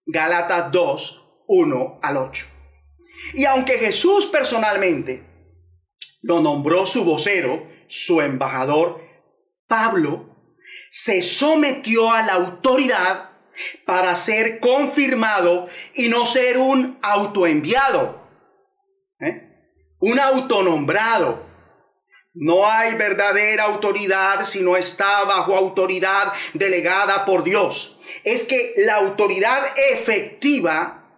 Gálatas 0.06 0.70
2, 0.70 1.44
1 1.48 1.98
al 2.00 2.16
8. 2.16 2.46
Y 3.34 3.44
aunque 3.44 3.78
Jesús 3.78 4.26
personalmente 4.26 5.26
lo 6.22 6.40
nombró 6.40 6.86
su 6.86 7.04
vocero, 7.04 7.66
su 7.88 8.20
embajador, 8.20 9.02
Pablo 9.66 10.27
se 10.90 11.22
sometió 11.22 12.10
a 12.10 12.22
la 12.22 12.34
autoridad 12.34 13.30
para 13.84 14.14
ser 14.14 14.60
confirmado 14.60 15.68
y 15.94 16.08
no 16.08 16.26
ser 16.26 16.58
un 16.58 16.98
autoenviado, 17.02 18.22
¿eh? 19.20 19.48
un 20.00 20.18
autonombrado. 20.18 21.46
No 22.34 22.70
hay 22.70 22.94
verdadera 22.94 23.64
autoridad 23.64 24.44
si 24.44 24.60
no 24.60 24.76
está 24.76 25.24
bajo 25.24 25.56
autoridad 25.56 26.32
delegada 26.54 27.24
por 27.24 27.42
Dios. 27.42 27.98
Es 28.22 28.44
que 28.44 28.74
la 28.76 28.96
autoridad 28.96 29.60
efectiva, 29.92 31.10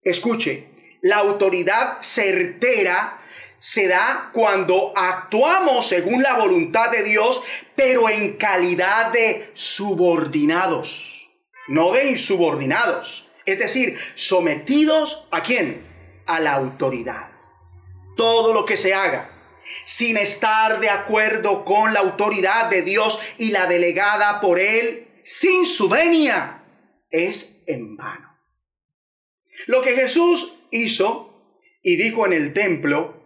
escuche, 0.00 0.70
la 1.02 1.18
autoridad 1.18 1.98
certera 2.00 3.19
se 3.60 3.88
da 3.88 4.30
cuando 4.32 4.94
actuamos 4.96 5.86
según 5.86 6.22
la 6.22 6.34
voluntad 6.34 6.90
de 6.90 7.02
Dios, 7.02 7.42
pero 7.76 8.08
en 8.08 8.38
calidad 8.38 9.12
de 9.12 9.50
subordinados, 9.52 11.30
no 11.68 11.92
de 11.92 12.08
insubordinados. 12.08 13.28
Es 13.44 13.58
decir, 13.58 13.98
sometidos 14.14 15.28
a 15.30 15.42
quién? 15.42 15.86
A 16.26 16.40
la 16.40 16.54
autoridad. 16.54 17.32
Todo 18.16 18.54
lo 18.54 18.64
que 18.64 18.78
se 18.78 18.94
haga 18.94 19.30
sin 19.84 20.16
estar 20.16 20.80
de 20.80 20.88
acuerdo 20.88 21.64
con 21.64 21.92
la 21.92 22.00
autoridad 22.00 22.70
de 22.70 22.82
Dios 22.82 23.20
y 23.36 23.50
la 23.50 23.66
delegada 23.66 24.40
por 24.40 24.58
Él, 24.58 25.08
sin 25.22 25.66
su 25.66 25.88
venia, 25.88 26.64
es 27.10 27.62
en 27.66 27.96
vano. 27.96 28.38
Lo 29.66 29.82
que 29.82 29.94
Jesús 29.94 30.54
hizo 30.70 31.60
y 31.82 31.96
dijo 31.96 32.24
en 32.24 32.32
el 32.32 32.52
templo 32.54 33.19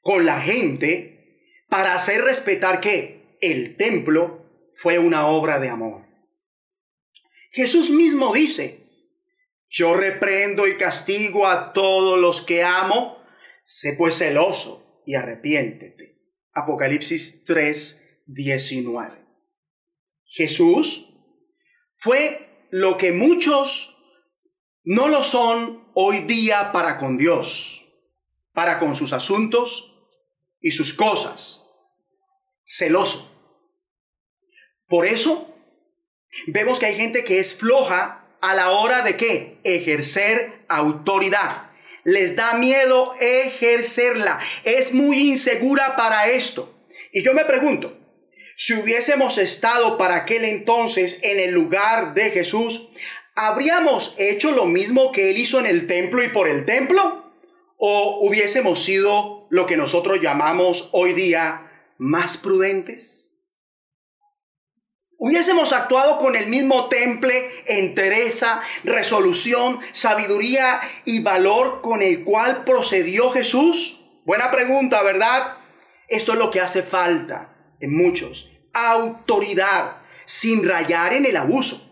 con 0.00 0.26
la 0.26 0.40
gente 0.40 1.20
para 1.68 1.94
hacer 1.94 2.22
respetar 2.22 2.80
que 2.80 3.36
el 3.40 3.76
templo 3.76 4.46
fue 4.74 4.98
una 4.98 5.26
obra 5.26 5.58
de 5.60 5.68
amor. 5.68 6.06
Jesús 7.50 7.90
mismo 7.90 8.32
dice, 8.32 8.86
yo 9.68 9.94
reprendo 9.94 10.66
y 10.66 10.76
castigo 10.76 11.46
a 11.46 11.72
todos 11.72 12.18
los 12.18 12.42
que 12.42 12.62
amo, 12.62 13.22
sé 13.64 13.94
pues 13.94 14.18
celoso 14.18 15.02
y 15.06 15.14
arrepiéntete. 15.14 16.18
Apocalipsis 16.52 17.44
3, 17.44 18.22
19. 18.26 19.18
Jesús 20.24 21.14
fue 21.96 22.66
lo 22.70 22.96
que 22.96 23.12
muchos 23.12 23.96
no 24.82 25.08
lo 25.08 25.22
son 25.22 25.88
hoy 25.94 26.20
día 26.20 26.72
para 26.72 26.98
con 26.98 27.18
Dios, 27.18 27.86
para 28.52 28.78
con 28.78 28.94
sus 28.94 29.12
asuntos, 29.12 29.89
y 30.60 30.70
sus 30.70 30.92
cosas. 30.92 31.66
Celoso. 32.64 33.30
Por 34.88 35.06
eso 35.06 35.54
vemos 36.46 36.78
que 36.78 36.86
hay 36.86 36.96
gente 36.96 37.24
que 37.24 37.38
es 37.38 37.54
floja 37.54 38.26
a 38.40 38.54
la 38.54 38.70
hora 38.70 39.02
de 39.02 39.16
qué? 39.16 39.58
Ejercer 39.64 40.64
autoridad. 40.68 41.70
Les 42.04 42.36
da 42.36 42.54
miedo 42.54 43.14
ejercerla. 43.20 44.40
Es 44.64 44.92
muy 44.92 45.30
insegura 45.30 45.96
para 45.96 46.30
esto. 46.30 46.74
Y 47.12 47.22
yo 47.22 47.34
me 47.34 47.44
pregunto, 47.44 47.96
si 48.56 48.74
hubiésemos 48.74 49.38
estado 49.38 49.96
para 49.96 50.16
aquel 50.16 50.44
entonces 50.44 51.20
en 51.22 51.38
el 51.38 51.52
lugar 51.52 52.14
de 52.14 52.30
Jesús, 52.30 52.88
¿habríamos 53.34 54.14
hecho 54.18 54.52
lo 54.52 54.66
mismo 54.66 55.12
que 55.12 55.30
él 55.30 55.38
hizo 55.38 55.58
en 55.58 55.66
el 55.66 55.86
templo 55.86 56.22
y 56.22 56.28
por 56.28 56.48
el 56.48 56.64
templo? 56.64 57.32
¿O 57.76 58.18
hubiésemos 58.26 58.84
sido 58.84 59.39
lo 59.50 59.66
que 59.66 59.76
nosotros 59.76 60.20
llamamos 60.20 60.88
hoy 60.92 61.12
día 61.12 61.92
más 61.98 62.38
prudentes? 62.38 63.20
¿Hubiésemos 65.18 65.74
actuado 65.74 66.16
con 66.16 66.34
el 66.34 66.46
mismo 66.46 66.88
temple, 66.88 67.50
entereza, 67.66 68.62
resolución, 68.84 69.78
sabiduría 69.92 70.80
y 71.04 71.20
valor 71.20 71.82
con 71.82 72.00
el 72.00 72.24
cual 72.24 72.64
procedió 72.64 73.30
Jesús? 73.30 74.00
Buena 74.24 74.50
pregunta, 74.50 75.02
¿verdad? 75.02 75.58
Esto 76.08 76.32
es 76.32 76.38
lo 76.38 76.50
que 76.50 76.62
hace 76.62 76.82
falta 76.82 77.54
en 77.80 77.94
muchos. 77.94 78.50
Autoridad, 78.72 79.98
sin 80.24 80.66
rayar 80.66 81.12
en 81.12 81.26
el 81.26 81.36
abuso. 81.36 81.86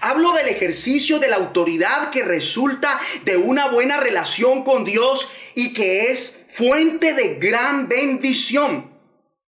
Hablo 0.00 0.32
del 0.32 0.48
ejercicio 0.48 1.18
de 1.18 1.28
la 1.28 1.36
autoridad 1.36 2.10
que 2.10 2.22
resulta 2.22 3.00
de 3.24 3.38
una 3.38 3.68
buena 3.68 3.98
relación 3.98 4.62
con 4.62 4.84
Dios 4.84 5.30
y 5.54 5.72
que 5.72 6.10
es 6.10 6.43
fuente 6.54 7.14
de 7.14 7.34
gran 7.34 7.88
bendición. 7.88 8.92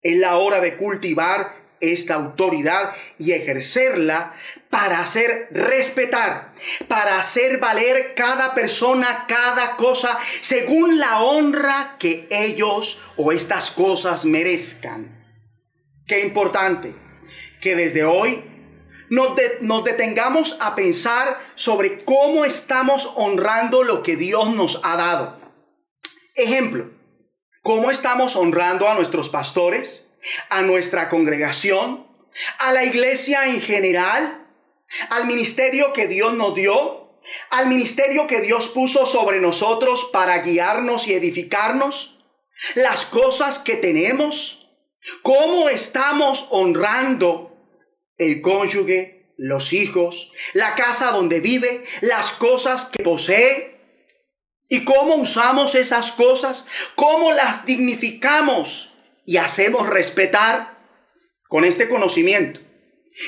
Es 0.01 0.17
la 0.17 0.37
hora 0.37 0.59
de 0.59 0.75
cultivar 0.75 1.53
esta 1.79 2.15
autoridad 2.15 2.93
y 3.19 3.33
ejercerla 3.33 4.33
para 4.71 5.01
hacer 5.01 5.49
respetar, 5.51 6.53
para 6.87 7.19
hacer 7.19 7.59
valer 7.59 8.15
cada 8.15 8.55
persona, 8.55 9.25
cada 9.27 9.75
cosa, 9.75 10.17
según 10.41 10.97
la 10.99 11.21
honra 11.21 11.97
que 11.99 12.27
ellos 12.31 12.99
o 13.17 13.31
estas 13.31 13.69
cosas 13.69 14.25
merezcan. 14.25 15.23
Qué 16.07 16.21
importante 16.21 16.95
que 17.61 17.75
desde 17.75 18.03
hoy 18.03 18.43
nos, 19.11 19.83
detengamos 19.83 20.57
a 20.59 20.73
pensar 20.73 21.39
sobre 21.53 22.03
cómo 22.03 22.45
estamos 22.45 23.13
honrando 23.15 23.83
lo 23.83 24.01
que 24.01 24.15
Dios 24.15 24.55
nos 24.55 24.81
ha 24.83 24.97
dado. 24.97 25.45
Ejemplo, 26.33 26.94
¿cómo 27.65 27.89
estamos 27.89 28.35
honrando 28.35 28.87
a 28.87 28.93
nuestros 28.93 29.29
pastores, 29.29 30.07
a 30.49 30.61
nuestra 30.61 31.09
congregación, 31.09 32.05
a 32.59 32.71
la 32.71 32.83
iglesia 32.83 33.47
en 33.47 33.59
general, 33.59 34.47
al 35.09 35.25
ministerio 35.25 35.91
que 35.91 36.07
Dios 36.07 36.35
nos 36.35 36.53
dio, 36.53 37.19
al 37.49 37.65
ministerio 37.65 38.27
que 38.27 38.41
Dios 38.41 38.67
puso 38.67 39.07
sobre 39.07 39.39
nosotros 39.39 40.11
para 40.13 40.37
guiarnos 40.43 41.07
y 41.07 41.15
edificarnos, 41.15 42.19
las 42.75 43.03
cosas 43.03 43.57
que 43.57 43.77
tenemos, 43.77 44.69
cómo 45.23 45.67
estamos 45.67 46.45
honrando 46.51 47.57
el 48.19 48.41
cónyuge, 48.41 49.33
los 49.37 49.73
hijos, 49.73 50.31
la 50.53 50.75
casa 50.75 51.09
donde 51.09 51.39
vive, 51.39 51.83
las 52.01 52.31
cosas 52.31 52.85
que 52.85 53.03
posee. 53.03 53.74
¿Y 54.69 54.83
cómo 54.83 55.15
usamos 55.15 55.75
esas 55.75 56.11
cosas? 56.11 56.67
¿Cómo 56.95 57.31
las 57.31 57.65
dignificamos 57.65 58.91
y 59.25 59.37
hacemos 59.37 59.87
respetar 59.87 60.77
con 61.47 61.65
este 61.65 61.87
conocimiento? 61.87 62.59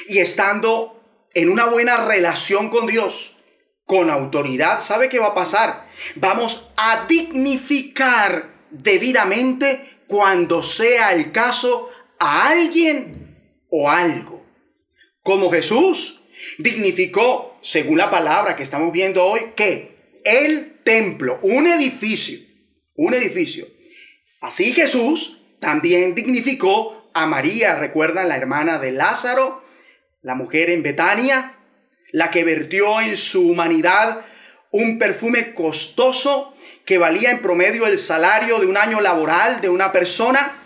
Y 0.08 0.20
estando 0.20 1.02
en 1.34 1.50
una 1.50 1.66
buena 1.66 2.06
relación 2.06 2.70
con 2.70 2.88
Dios, 2.88 3.36
con 3.86 4.10
autoridad, 4.10 4.80
¿sabe 4.80 5.10
qué 5.10 5.20
va 5.20 5.28
a 5.28 5.36
pasar? 5.36 5.88
Vamos 6.16 6.70
a 6.76 7.06
dignificar 7.08 8.54
debidamente 8.70 10.02
cuando 10.08 10.64
sea 10.64 11.14
el 11.14 11.32
caso 11.32 11.90
a 12.20 12.50
alguien 12.50 13.66
o 13.70 13.90
algo 13.90 14.38
como 15.28 15.52
Jesús 15.52 16.22
dignificó, 16.58 17.58
según 17.62 17.98
la 17.98 18.10
palabra 18.10 18.56
que 18.56 18.64
estamos 18.64 18.94
viendo 18.94 19.26
hoy, 19.26 19.52
que 19.58 19.97
el 20.28 20.82
templo, 20.84 21.40
un 21.42 21.68
edificio, 21.68 22.38
un 22.96 23.14
edificio. 23.14 23.66
Así 24.42 24.74
Jesús 24.74 25.42
también 25.62 26.16
dignificó 26.16 27.10
a 27.14 27.26
María, 27.26 27.76
recuerdan 27.76 28.28
la 28.28 28.36
hermana 28.36 28.78
de 28.78 28.92
Lázaro, 28.92 29.64
la 30.22 30.36
mujer 30.36 30.70
en 30.70 30.84
Betania, 30.84 31.58
la 32.12 32.30
que 32.30 32.44
vertió 32.44 33.00
en 33.00 33.16
su 33.16 33.50
humanidad 33.50 34.26
un 34.72 35.00
perfume 35.00 35.54
costoso 35.54 36.54
que 36.86 36.98
valía 36.98 37.32
en 37.32 37.42
promedio 37.42 37.88
el 37.88 37.98
salario 37.98 38.60
de 38.60 38.66
un 38.66 38.76
año 38.76 39.00
laboral 39.00 39.62
de 39.62 39.70
una 39.70 39.94
persona. 39.94 40.62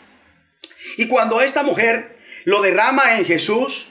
Y 0.97 1.07
cuando 1.07 1.39
esta 1.39 1.61
mujer 1.61 2.17
lo 2.45 2.63
derrama 2.63 3.17
en 3.17 3.25
Jesús, 3.25 3.89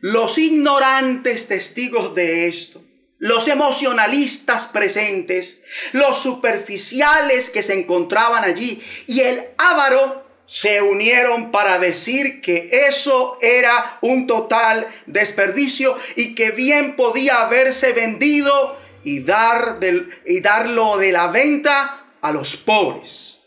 los 0.00 0.36
ignorantes 0.36 1.48
testigos 1.48 2.14
de 2.14 2.48
esto, 2.48 2.85
los 3.18 3.48
emocionalistas 3.48 4.66
presentes, 4.66 5.62
los 5.92 6.18
superficiales 6.18 7.48
que 7.48 7.62
se 7.62 7.74
encontraban 7.74 8.44
allí 8.44 8.82
y 9.06 9.20
el 9.20 9.42
avaro 9.56 10.26
se 10.46 10.80
unieron 10.80 11.50
para 11.50 11.78
decir 11.78 12.40
que 12.40 12.70
eso 12.88 13.38
era 13.40 13.98
un 14.00 14.26
total 14.26 14.86
desperdicio 15.06 15.98
y 16.14 16.34
que 16.34 16.50
bien 16.52 16.94
podía 16.94 17.42
haberse 17.42 17.92
vendido 17.92 18.78
y, 19.02 19.20
dar 19.20 19.80
del, 19.80 20.10
y 20.24 20.40
darlo 20.40 20.98
de 20.98 21.12
la 21.12 21.28
venta 21.28 22.12
a 22.20 22.30
los 22.30 22.56
pobres. 22.56 23.38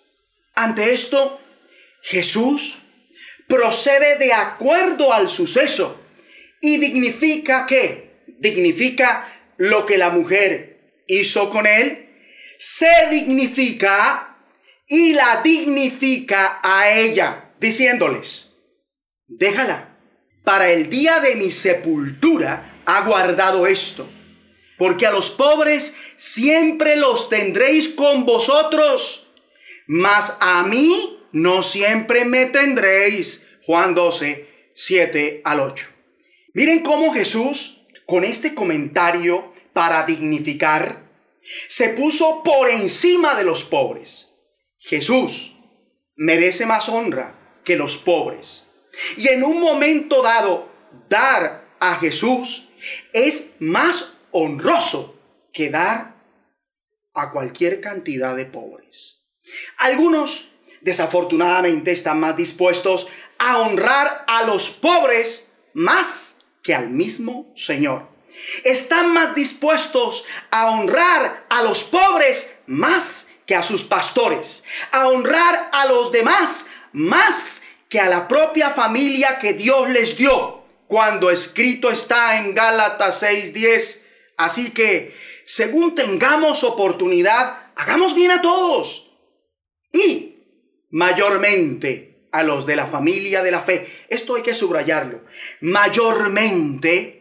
Ante 0.55 0.93
esto, 0.93 1.39
Jesús 2.01 2.79
procede 3.47 4.17
de 4.17 4.34
acuerdo 4.34 5.13
al 5.13 5.29
suceso 5.29 6.01
y 6.62 6.77
dignifica 6.77 7.65
qué? 7.65 8.23
Dignifica 8.39 9.38
lo 9.60 9.86
que 9.86 9.98
la 9.98 10.10
mujer 10.10 11.04
hizo 11.06 11.50
con 11.50 11.67
él, 11.67 12.10
se 12.58 12.89
dignifica 13.12 14.38
y 14.88 15.12
la 15.12 15.41
dignifica 15.43 16.60
a 16.63 16.89
ella, 16.89 17.52
diciéndoles, 17.60 18.54
déjala, 19.28 19.98
para 20.45 20.72
el 20.72 20.89
día 20.89 21.19
de 21.19 21.36
mi 21.36 21.50
sepultura 21.50 22.82
ha 22.86 23.02
guardado 23.06 23.67
esto, 23.67 24.10
porque 24.78 25.06
a 25.06 25.12
los 25.12 25.30
pobres 25.30 25.98
siempre 26.15 26.95
los 26.95 27.28
tendréis 27.28 27.89
con 27.89 28.26
vosotros, 28.26 29.30
mas 29.88 30.38
a 30.39 30.63
mí 30.63 31.19
no 31.34 31.63
siempre 31.63 32.24
me 32.24 32.45
tendréis. 32.45 33.45
Juan 33.65 33.93
12, 33.93 34.72
7 34.74 35.41
al 35.43 35.60
8. 35.60 35.86
Miren 36.54 36.80
cómo 36.80 37.13
Jesús, 37.13 37.79
con 38.10 38.24
este 38.24 38.56
comentario 38.56 39.54
para 39.72 40.04
dignificar, 40.04 41.04
se 41.67 41.89
puso 41.89 42.41
por 42.41 42.67
encima 42.67 43.36
de 43.36 43.43
los 43.43 43.63
pobres. 43.63 44.34
Jesús 44.80 45.56
merece 46.15 46.65
más 46.65 46.89
honra 46.89 47.36
que 47.63 47.76
los 47.76 47.98
pobres. 47.98 48.67
Y 49.15 49.28
en 49.28 49.43
un 49.43 49.60
momento 49.60 50.24
dado, 50.24 50.72
dar 51.08 51.67
a 51.80 51.98
Jesús 51.98 52.69
es 53.13 53.58
más 53.60 54.17
honroso 54.32 55.15
que 55.54 55.69
dar 55.69 56.15
a 57.13 57.30
cualquier 57.30 57.80
cantidad 57.80 58.36
de 58.36 58.45
pobres. 58.45 59.24
Algunos, 59.78 60.50
desafortunadamente, 60.82 61.91
están 61.91 62.19
más 62.19 62.36
dispuestos 62.36 63.08
a 63.38 63.60
honrar 63.60 64.26
a 64.26 64.45
los 64.45 64.72
pobres 64.72 65.54
más 65.74 66.29
que 66.69 66.75
al 66.75 66.91
mismo 66.91 67.51
Señor. 67.55 68.08
Están 68.63 69.12
más 69.12 69.34
dispuestos 69.34 70.23
a 70.51 70.69
honrar 70.69 71.47
a 71.49 71.63
los 71.63 71.84
pobres 71.84 72.60
más 72.67 73.29
que 73.47 73.55
a 73.55 73.63
sus 73.63 73.82
pastores, 73.82 74.63
a 74.91 75.08
honrar 75.08 75.71
a 75.73 75.88
los 75.88 76.12
demás 76.12 76.67
más 76.91 77.63
que 77.89 77.99
a 77.99 78.05
la 78.05 78.27
propia 78.27 78.69
familia 78.69 79.39
que 79.39 79.53
Dios 79.53 79.89
les 79.89 80.15
dio, 80.15 80.63
cuando 80.86 81.32
escrito 81.32 81.89
está 81.89 82.38
en 82.38 82.53
Gálatas 82.53 83.23
6:10. 83.23 84.05
Así 84.38 84.69
que, 84.69 85.15
según 85.45 85.95
tengamos 85.95 86.63
oportunidad, 86.63 87.71
hagamos 87.75 88.13
bien 88.13 88.29
a 88.29 88.43
todos 88.43 89.10
y 89.91 90.36
mayormente 90.91 92.09
a 92.32 92.44
los 92.44 92.65
de 92.65 92.76
la 92.76 92.86
familia 92.86 93.42
de 93.42 93.52
la 93.52 93.62
fe. 93.62 93.88
Esto 94.10 94.36
hay 94.36 94.44
que 94.44 94.54
subrayarlo. 94.54 95.22
Mayormente 95.62 97.20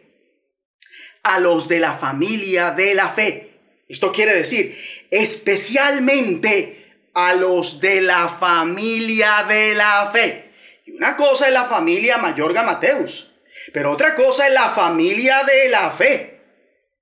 a 1.23 1.39
los 1.39 1.67
de 1.67 1.79
la 1.79 1.93
familia 1.93 2.71
de 2.71 2.93
la 2.93 3.09
fe. 3.09 3.49
Esto 3.87 4.11
quiere 4.11 4.33
decir, 4.33 4.77
especialmente 5.09 6.79
a 7.13 7.33
los 7.33 7.79
de 7.79 8.01
la 8.01 8.29
familia 8.29 9.45
de 9.47 9.73
la 9.73 10.09
fe. 10.13 10.51
Y 10.85 10.91
una 10.91 11.17
cosa 11.17 11.47
es 11.47 11.53
la 11.53 11.65
familia 11.65 12.17
Mayorga 12.17 12.63
Mateus, 12.63 13.31
pero 13.73 13.91
otra 13.91 14.15
cosa 14.15 14.47
es 14.47 14.53
la 14.53 14.69
familia 14.69 15.43
de 15.43 15.69
la 15.69 15.91
fe. 15.91 16.39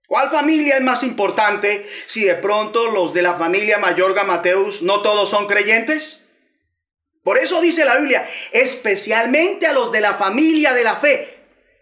¿Cuál 0.08 0.30
familia 0.30 0.78
es 0.78 0.82
más 0.82 1.04
importante 1.04 1.86
si 2.06 2.24
de 2.24 2.36
pronto 2.36 2.92
los 2.92 3.14
de 3.14 3.22
la 3.22 3.34
familia 3.34 3.78
Mayorga 3.78 4.24
Mateus 4.24 4.82
no 4.82 5.02
todos 5.02 5.30
son 5.30 5.48
creyentes? 5.48 6.27
Por 7.28 7.38
eso 7.38 7.60
dice 7.60 7.84
la 7.84 7.98
Biblia, 7.98 8.26
especialmente 8.54 9.68
a 9.68 9.74
los 9.74 9.92
de 9.92 10.00
la 10.00 10.14
familia 10.14 10.74
de 10.74 10.82
la 10.86 10.96
fe, 10.96 11.40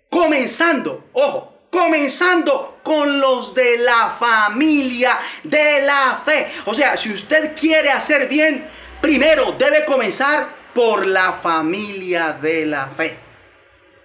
comenzando, 0.09 1.09
ojo, 1.13 1.67
comenzando 1.69 2.79
con 2.81 3.19
los 3.19 3.53
de 3.53 3.77
la 3.77 4.15
familia 4.19 5.19
de 5.43 5.83
la 5.83 6.19
fe. 6.25 6.47
O 6.65 6.73
sea, 6.73 6.97
si 6.97 7.13
usted 7.13 7.55
quiere 7.55 7.91
hacer 7.91 8.27
bien, 8.27 8.67
primero 8.99 9.51
debe 9.51 9.85
comenzar 9.85 10.49
por 10.73 11.05
la 11.05 11.33
familia 11.33 12.35
de 12.41 12.65
la 12.65 12.87
fe. 12.87 13.15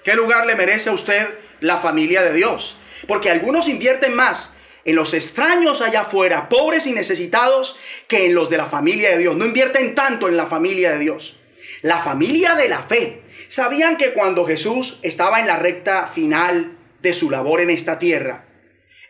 ¿Qué 0.04 0.12
lugar 0.12 0.44
le 0.44 0.56
merece 0.56 0.90
a 0.90 0.92
usted 0.92 1.26
la 1.60 1.78
familia 1.78 2.20
de 2.20 2.34
Dios? 2.34 2.76
Porque 3.08 3.30
algunos 3.30 3.66
invierten 3.66 4.12
más 4.14 4.58
en 4.84 4.96
los 4.96 5.14
extraños 5.14 5.80
allá 5.80 6.02
afuera, 6.02 6.48
pobres 6.48 6.86
y 6.86 6.92
necesitados, 6.92 7.76
que 8.08 8.26
en 8.26 8.34
los 8.34 8.50
de 8.50 8.56
la 8.56 8.66
familia 8.66 9.10
de 9.10 9.18
Dios. 9.18 9.36
No 9.36 9.46
invierten 9.46 9.94
tanto 9.94 10.28
en 10.28 10.36
la 10.36 10.46
familia 10.46 10.92
de 10.92 10.98
Dios. 10.98 11.40
La 11.82 12.00
familia 12.00 12.54
de 12.54 12.68
la 12.68 12.82
fe. 12.82 13.22
Sabían 13.48 13.96
que 13.96 14.12
cuando 14.12 14.44
Jesús 14.44 14.98
estaba 15.02 15.40
en 15.40 15.46
la 15.46 15.56
recta 15.56 16.06
final 16.06 16.76
de 17.02 17.14
su 17.14 17.30
labor 17.30 17.60
en 17.60 17.70
esta 17.70 17.98
tierra, 17.98 18.46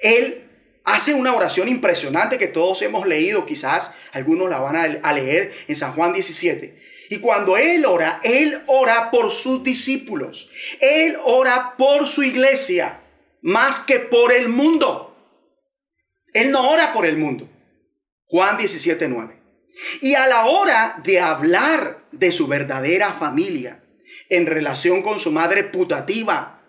Él 0.00 0.44
hace 0.84 1.14
una 1.14 1.34
oración 1.34 1.68
impresionante 1.68 2.38
que 2.38 2.46
todos 2.46 2.82
hemos 2.82 3.06
leído, 3.06 3.46
quizás 3.46 3.92
algunos 4.12 4.48
la 4.48 4.58
van 4.58 5.00
a 5.02 5.12
leer 5.12 5.52
en 5.68 5.76
San 5.76 5.92
Juan 5.92 6.12
17. 6.12 6.78
Y 7.10 7.18
cuando 7.18 7.56
Él 7.56 7.84
ora, 7.84 8.20
Él 8.22 8.62
ora 8.66 9.10
por 9.10 9.32
sus 9.32 9.64
discípulos. 9.64 10.48
Él 10.80 11.16
ora 11.24 11.74
por 11.76 12.06
su 12.06 12.22
iglesia, 12.22 13.00
más 13.42 13.80
que 13.80 13.98
por 13.98 14.32
el 14.32 14.48
mundo. 14.48 15.09
Él 16.32 16.50
no 16.50 16.70
ora 16.70 16.92
por 16.92 17.06
el 17.06 17.16
mundo. 17.16 17.48
Juan 18.26 18.56
17, 18.56 19.08
9. 19.08 19.40
Y 20.00 20.14
a 20.14 20.26
la 20.26 20.46
hora 20.46 21.00
de 21.04 21.20
hablar 21.20 22.04
de 22.12 22.32
su 22.32 22.46
verdadera 22.46 23.12
familia 23.12 23.82
en 24.28 24.46
relación 24.46 25.02
con 25.02 25.18
su 25.18 25.32
madre 25.32 25.64
putativa, 25.64 26.62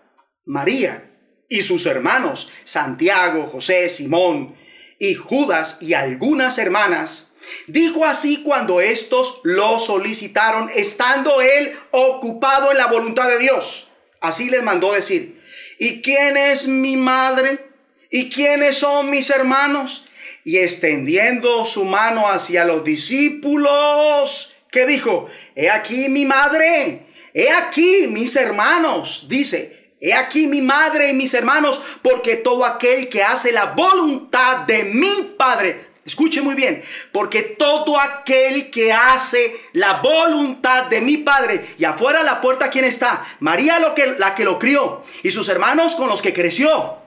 María, 0.44 1.08
y 1.48 1.62
sus 1.62 1.84
hermanos, 1.86 2.50
Santiago, 2.64 3.46
José, 3.46 3.88
Simón 3.90 4.56
y 4.98 5.14
Judas 5.14 5.78
y 5.82 5.92
algunas 5.92 6.56
hermanas, 6.56 7.34
dijo 7.66 8.06
así 8.06 8.42
cuando 8.42 8.80
estos 8.80 9.40
lo 9.44 9.78
solicitaron, 9.78 10.70
estando 10.74 11.42
él 11.42 11.76
ocupado 11.90 12.70
en 12.70 12.78
la 12.78 12.86
voluntad 12.86 13.28
de 13.28 13.38
Dios. 13.38 13.88
Así 14.20 14.48
les 14.48 14.62
mandó 14.62 14.92
decir, 14.92 15.42
¿y 15.78 16.00
quién 16.00 16.36
es 16.36 16.66
mi 16.66 16.96
madre? 16.96 17.71
¿Y 18.14 18.28
quiénes 18.28 18.76
son 18.76 19.08
mis 19.08 19.30
hermanos? 19.30 20.04
Y 20.44 20.58
extendiendo 20.58 21.64
su 21.64 21.86
mano 21.86 22.28
hacia 22.28 22.66
los 22.66 22.84
discípulos, 22.84 24.54
¿qué 24.70 24.86
dijo? 24.86 25.30
He 25.56 25.70
aquí 25.70 26.10
mi 26.10 26.26
madre, 26.26 27.06
he 27.32 27.50
aquí 27.50 28.06
mis 28.08 28.36
hermanos, 28.36 29.24
dice, 29.28 29.94
he 29.98 30.12
aquí 30.12 30.46
mi 30.46 30.60
madre 30.60 31.08
y 31.08 31.14
mis 31.14 31.32
hermanos, 31.32 31.80
porque 32.02 32.36
todo 32.36 32.66
aquel 32.66 33.08
que 33.08 33.22
hace 33.22 33.50
la 33.50 33.72
voluntad 33.72 34.66
de 34.66 34.84
mi 34.84 35.34
Padre, 35.38 35.86
escuche 36.04 36.42
muy 36.42 36.54
bien, 36.54 36.82
porque 37.12 37.40
todo 37.40 37.98
aquel 37.98 38.70
que 38.70 38.92
hace 38.92 39.56
la 39.72 40.02
voluntad 40.02 40.84
de 40.84 41.00
mi 41.00 41.16
Padre, 41.16 41.64
y 41.78 41.86
afuera 41.86 42.22
la 42.22 42.42
puerta, 42.42 42.68
¿quién 42.68 42.84
está? 42.84 43.24
María 43.40 43.78
lo 43.78 43.94
que, 43.94 44.16
la 44.18 44.34
que 44.34 44.44
lo 44.44 44.58
crió, 44.58 45.02
y 45.22 45.30
sus 45.30 45.48
hermanos 45.48 45.94
con 45.94 46.10
los 46.10 46.20
que 46.20 46.34
creció. 46.34 47.01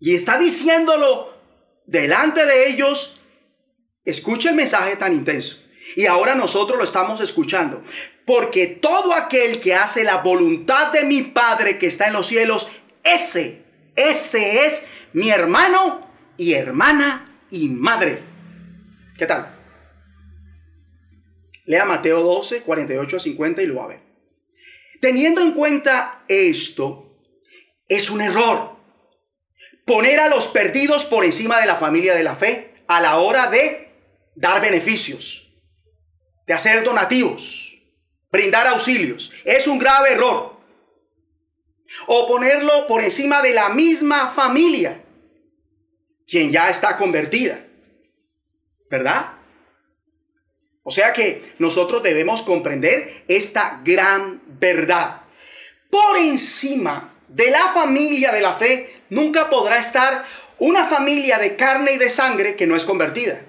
Y 0.00 0.14
está 0.14 0.38
diciéndolo 0.38 1.32
delante 1.86 2.46
de 2.46 2.70
ellos. 2.70 3.20
Escucha 4.04 4.48
el 4.48 4.56
mensaje 4.56 4.96
tan 4.96 5.14
intenso. 5.14 5.58
Y 5.94 6.06
ahora 6.06 6.34
nosotros 6.34 6.78
lo 6.78 6.84
estamos 6.84 7.20
escuchando. 7.20 7.82
Porque 8.24 8.66
todo 8.66 9.12
aquel 9.12 9.60
que 9.60 9.74
hace 9.74 10.02
la 10.02 10.18
voluntad 10.18 10.90
de 10.92 11.04
mi 11.04 11.22
Padre 11.22 11.78
que 11.78 11.86
está 11.86 12.06
en 12.06 12.14
los 12.14 12.26
cielos, 12.26 12.68
ese, 13.04 13.62
ese 13.94 14.66
es 14.66 14.88
mi 15.12 15.30
hermano 15.30 16.10
y 16.36 16.54
hermana 16.54 17.44
y 17.50 17.68
madre. 17.68 18.22
¿Qué 19.18 19.26
tal? 19.26 19.54
Lea 21.66 21.84
Mateo 21.84 22.22
12, 22.22 22.62
48 22.62 23.16
a 23.16 23.20
50 23.20 23.62
y 23.62 23.66
lo 23.66 23.76
va 23.76 23.84
a 23.84 23.88
ver. 23.88 24.00
Teniendo 25.00 25.40
en 25.40 25.52
cuenta 25.52 26.24
esto, 26.28 27.18
es 27.88 28.10
un 28.10 28.20
error 28.20 28.79
poner 29.90 30.20
a 30.20 30.28
los 30.28 30.46
perdidos 30.46 31.04
por 31.04 31.24
encima 31.24 31.60
de 31.60 31.66
la 31.66 31.74
familia 31.74 32.14
de 32.14 32.22
la 32.22 32.36
fe 32.36 32.74
a 32.86 33.00
la 33.00 33.18
hora 33.18 33.50
de 33.50 33.88
dar 34.36 34.62
beneficios, 34.62 35.50
de 36.46 36.54
hacer 36.54 36.84
donativos, 36.84 37.76
brindar 38.30 38.68
auxilios. 38.68 39.32
Es 39.44 39.66
un 39.66 39.80
grave 39.80 40.12
error. 40.12 40.60
O 42.06 42.28
ponerlo 42.28 42.86
por 42.86 43.02
encima 43.02 43.42
de 43.42 43.52
la 43.52 43.70
misma 43.70 44.30
familia, 44.30 45.02
quien 46.24 46.52
ya 46.52 46.70
está 46.70 46.96
convertida. 46.96 47.58
¿Verdad? 48.88 49.32
O 50.84 50.92
sea 50.92 51.12
que 51.12 51.54
nosotros 51.58 52.00
debemos 52.00 52.42
comprender 52.42 53.24
esta 53.26 53.80
gran 53.82 54.40
verdad. 54.46 55.22
Por 55.90 56.16
encima 56.16 57.12
de 57.30 57.50
la 57.50 57.72
familia 57.72 58.32
de 58.32 58.40
la 58.40 58.54
fe 58.54 59.02
nunca 59.08 59.48
podrá 59.48 59.78
estar 59.78 60.24
una 60.58 60.84
familia 60.84 61.38
de 61.38 61.56
carne 61.56 61.92
y 61.92 61.98
de 61.98 62.10
sangre 62.10 62.56
que 62.56 62.66
no 62.66 62.76
es 62.76 62.84
convertida. 62.84 63.40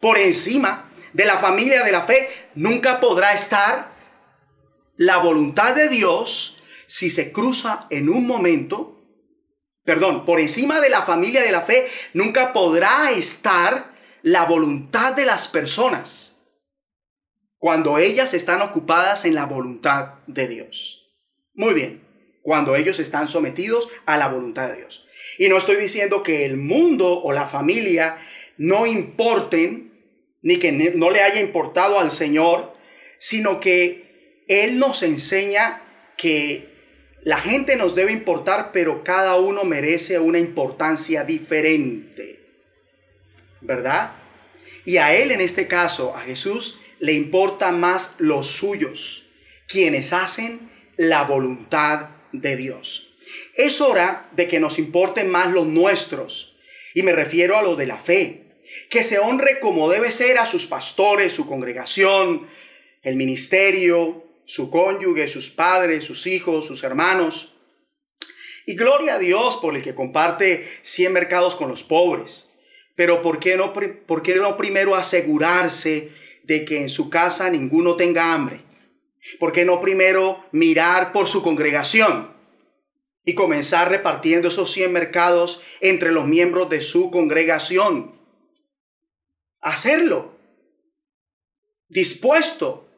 Por 0.00 0.18
encima 0.18 0.90
de 1.12 1.24
la 1.24 1.38
familia 1.38 1.84
de 1.84 1.92
la 1.92 2.02
fe 2.02 2.28
nunca 2.54 3.00
podrá 3.00 3.32
estar 3.32 3.92
la 4.96 5.18
voluntad 5.18 5.74
de 5.74 5.88
Dios 5.88 6.62
si 6.86 7.10
se 7.10 7.32
cruza 7.32 7.86
en 7.90 8.08
un 8.08 8.26
momento. 8.26 9.04
Perdón, 9.84 10.24
por 10.24 10.38
encima 10.38 10.80
de 10.80 10.90
la 10.90 11.02
familia 11.02 11.42
de 11.42 11.52
la 11.52 11.62
fe 11.62 11.88
nunca 12.14 12.52
podrá 12.52 13.10
estar 13.10 13.92
la 14.22 14.44
voluntad 14.44 15.14
de 15.14 15.26
las 15.26 15.48
personas 15.48 16.36
cuando 17.58 17.98
ellas 17.98 18.32
están 18.34 18.62
ocupadas 18.62 19.24
en 19.24 19.34
la 19.34 19.46
voluntad 19.46 20.14
de 20.26 20.48
Dios. 20.48 21.12
Muy 21.54 21.74
bien, 21.74 22.01
cuando 22.42 22.76
ellos 22.76 22.98
están 22.98 23.28
sometidos 23.28 23.88
a 24.04 24.16
la 24.16 24.28
voluntad 24.28 24.68
de 24.68 24.78
Dios. 24.78 25.08
Y 25.38 25.48
no 25.48 25.56
estoy 25.56 25.76
diciendo 25.76 26.22
que 26.22 26.44
el 26.44 26.56
mundo 26.56 27.20
o 27.22 27.32
la 27.32 27.46
familia 27.46 28.18
no 28.58 28.86
importen, 28.86 29.92
ni 30.42 30.58
que 30.58 30.72
no 30.72 31.10
le 31.10 31.22
haya 31.22 31.40
importado 31.40 31.98
al 31.98 32.10
Señor, 32.10 32.74
sino 33.18 33.60
que 33.60 34.44
Él 34.48 34.78
nos 34.78 35.02
enseña 35.02 35.82
que 36.16 36.72
la 37.22 37.38
gente 37.38 37.76
nos 37.76 37.94
debe 37.94 38.12
importar, 38.12 38.72
pero 38.72 39.04
cada 39.04 39.36
uno 39.36 39.64
merece 39.64 40.18
una 40.18 40.38
importancia 40.38 41.24
diferente. 41.24 42.40
¿Verdad? 43.60 44.12
Y 44.84 44.96
a 44.96 45.14
Él 45.14 45.30
en 45.30 45.40
este 45.40 45.68
caso, 45.68 46.16
a 46.16 46.20
Jesús, 46.22 46.80
le 46.98 47.12
importa 47.12 47.70
más 47.70 48.16
los 48.18 48.48
suyos, 48.48 49.28
quienes 49.68 50.12
hacen 50.12 50.70
la 50.96 51.22
voluntad 51.22 52.10
de 52.32 52.56
Dios. 52.56 53.14
Es 53.54 53.80
hora 53.80 54.28
de 54.32 54.48
que 54.48 54.60
nos 54.60 54.78
importen 54.78 55.28
más 55.30 55.52
los 55.52 55.66
nuestros, 55.66 56.56
y 56.94 57.02
me 57.02 57.12
refiero 57.12 57.56
a 57.56 57.62
los 57.62 57.76
de 57.76 57.86
la 57.86 57.98
fe, 57.98 58.42
que 58.90 59.02
se 59.02 59.18
honre 59.18 59.60
como 59.60 59.90
debe 59.90 60.10
ser 60.10 60.38
a 60.38 60.46
sus 60.46 60.66
pastores, 60.66 61.32
su 61.32 61.46
congregación, 61.46 62.46
el 63.02 63.16
ministerio, 63.16 64.24
su 64.44 64.70
cónyuge, 64.70 65.28
sus 65.28 65.50
padres, 65.50 66.04
sus 66.04 66.26
hijos, 66.26 66.66
sus 66.66 66.82
hermanos. 66.82 67.54
Y 68.66 68.74
gloria 68.74 69.14
a 69.14 69.18
Dios 69.18 69.56
por 69.56 69.76
el 69.76 69.82
que 69.82 69.94
comparte 69.94 70.68
100 70.82 71.12
mercados 71.12 71.56
con 71.56 71.68
los 71.68 71.82
pobres. 71.82 72.48
Pero 72.94 73.22
¿por 73.22 73.40
qué 73.40 73.56
no, 73.56 73.72
por 73.72 74.22
qué 74.22 74.36
no 74.36 74.56
primero 74.56 74.94
asegurarse 74.94 76.10
de 76.44 76.64
que 76.64 76.80
en 76.80 76.88
su 76.88 77.10
casa 77.10 77.50
ninguno 77.50 77.96
tenga 77.96 78.32
hambre? 78.32 78.60
¿Por 79.38 79.52
qué 79.52 79.64
no 79.64 79.80
primero 79.80 80.44
mirar 80.52 81.12
por 81.12 81.28
su 81.28 81.42
congregación 81.42 82.34
y 83.24 83.34
comenzar 83.34 83.88
repartiendo 83.88 84.48
esos 84.48 84.72
100 84.72 84.92
mercados 84.92 85.62
entre 85.80 86.10
los 86.10 86.26
miembros 86.26 86.68
de 86.68 86.80
su 86.80 87.10
congregación? 87.10 88.18
Hacerlo. 89.60 90.36
Dispuesto. 91.88 92.88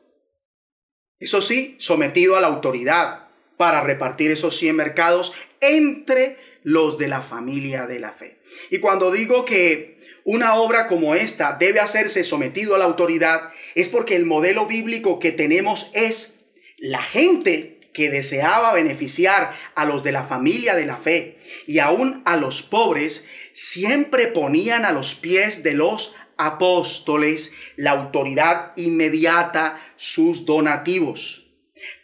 Eso 1.18 1.42
sí, 1.42 1.76
sometido 1.78 2.36
a 2.36 2.40
la 2.40 2.48
autoridad 2.48 3.28
para 3.56 3.82
repartir 3.82 4.30
esos 4.30 4.56
100 4.56 4.76
mercados 4.76 5.34
entre 5.60 6.38
los 6.64 6.98
de 6.98 7.06
la 7.06 7.22
familia 7.22 7.86
de 7.86 8.00
la 8.00 8.10
fe. 8.10 8.40
Y 8.70 8.78
cuando 8.78 9.12
digo 9.12 9.44
que 9.44 10.00
una 10.24 10.54
obra 10.54 10.88
como 10.88 11.14
esta 11.14 11.56
debe 11.58 11.78
hacerse 11.78 12.24
sometido 12.24 12.74
a 12.74 12.78
la 12.78 12.86
autoridad, 12.86 13.50
es 13.76 13.88
porque 13.88 14.16
el 14.16 14.24
modelo 14.24 14.66
bíblico 14.66 15.20
que 15.20 15.30
tenemos 15.30 15.90
es 15.94 16.40
la 16.78 17.02
gente 17.02 17.74
que 17.92 18.10
deseaba 18.10 18.72
beneficiar 18.72 19.52
a 19.74 19.84
los 19.84 20.02
de 20.02 20.12
la 20.12 20.24
familia 20.24 20.74
de 20.74 20.86
la 20.86 20.96
fe 20.96 21.38
y 21.66 21.78
aún 21.78 22.22
a 22.24 22.36
los 22.36 22.62
pobres, 22.62 23.28
siempre 23.52 24.26
ponían 24.26 24.84
a 24.84 24.90
los 24.90 25.14
pies 25.14 25.62
de 25.62 25.74
los 25.74 26.16
apóstoles 26.36 27.52
la 27.76 27.92
autoridad 27.92 28.72
inmediata, 28.76 29.80
sus 29.96 30.44
donativos. 30.44 31.44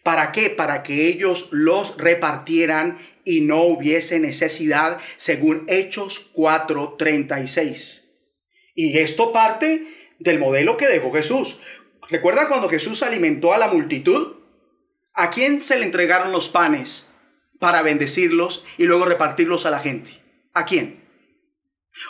¿Para 0.03 0.31
qué? 0.33 0.51
Para 0.51 0.83
que 0.83 1.07
ellos 1.07 1.49
los 1.51 1.97
repartieran 1.97 2.99
y 3.25 3.41
no 3.41 3.63
hubiese 3.63 4.19
necesidad, 4.19 4.99
según 5.17 5.65
Hechos 5.69 6.31
4:36. 6.33 8.09
Y 8.75 8.99
esto 8.99 9.33
parte 9.33 9.87
del 10.19 10.39
modelo 10.39 10.77
que 10.77 10.89
dejó 10.89 11.13
Jesús. 11.13 11.59
¿Recuerda 12.09 12.49
cuando 12.49 12.69
Jesús 12.69 13.03
alimentó 13.03 13.53
a 13.53 13.59
la 13.59 13.69
multitud? 13.69 14.37
¿A 15.15 15.31
quién 15.31 15.61
se 15.61 15.79
le 15.79 15.85
entregaron 15.85 16.33
los 16.33 16.49
panes 16.49 17.09
para 17.59 17.83
bendecirlos 17.83 18.65
y 18.79 18.85
luego 18.85 19.05
repartirlos 19.05 19.67
a 19.67 19.71
la 19.71 19.81
gente? 19.81 20.21
¿A 20.55 20.65
quién? 20.65 21.01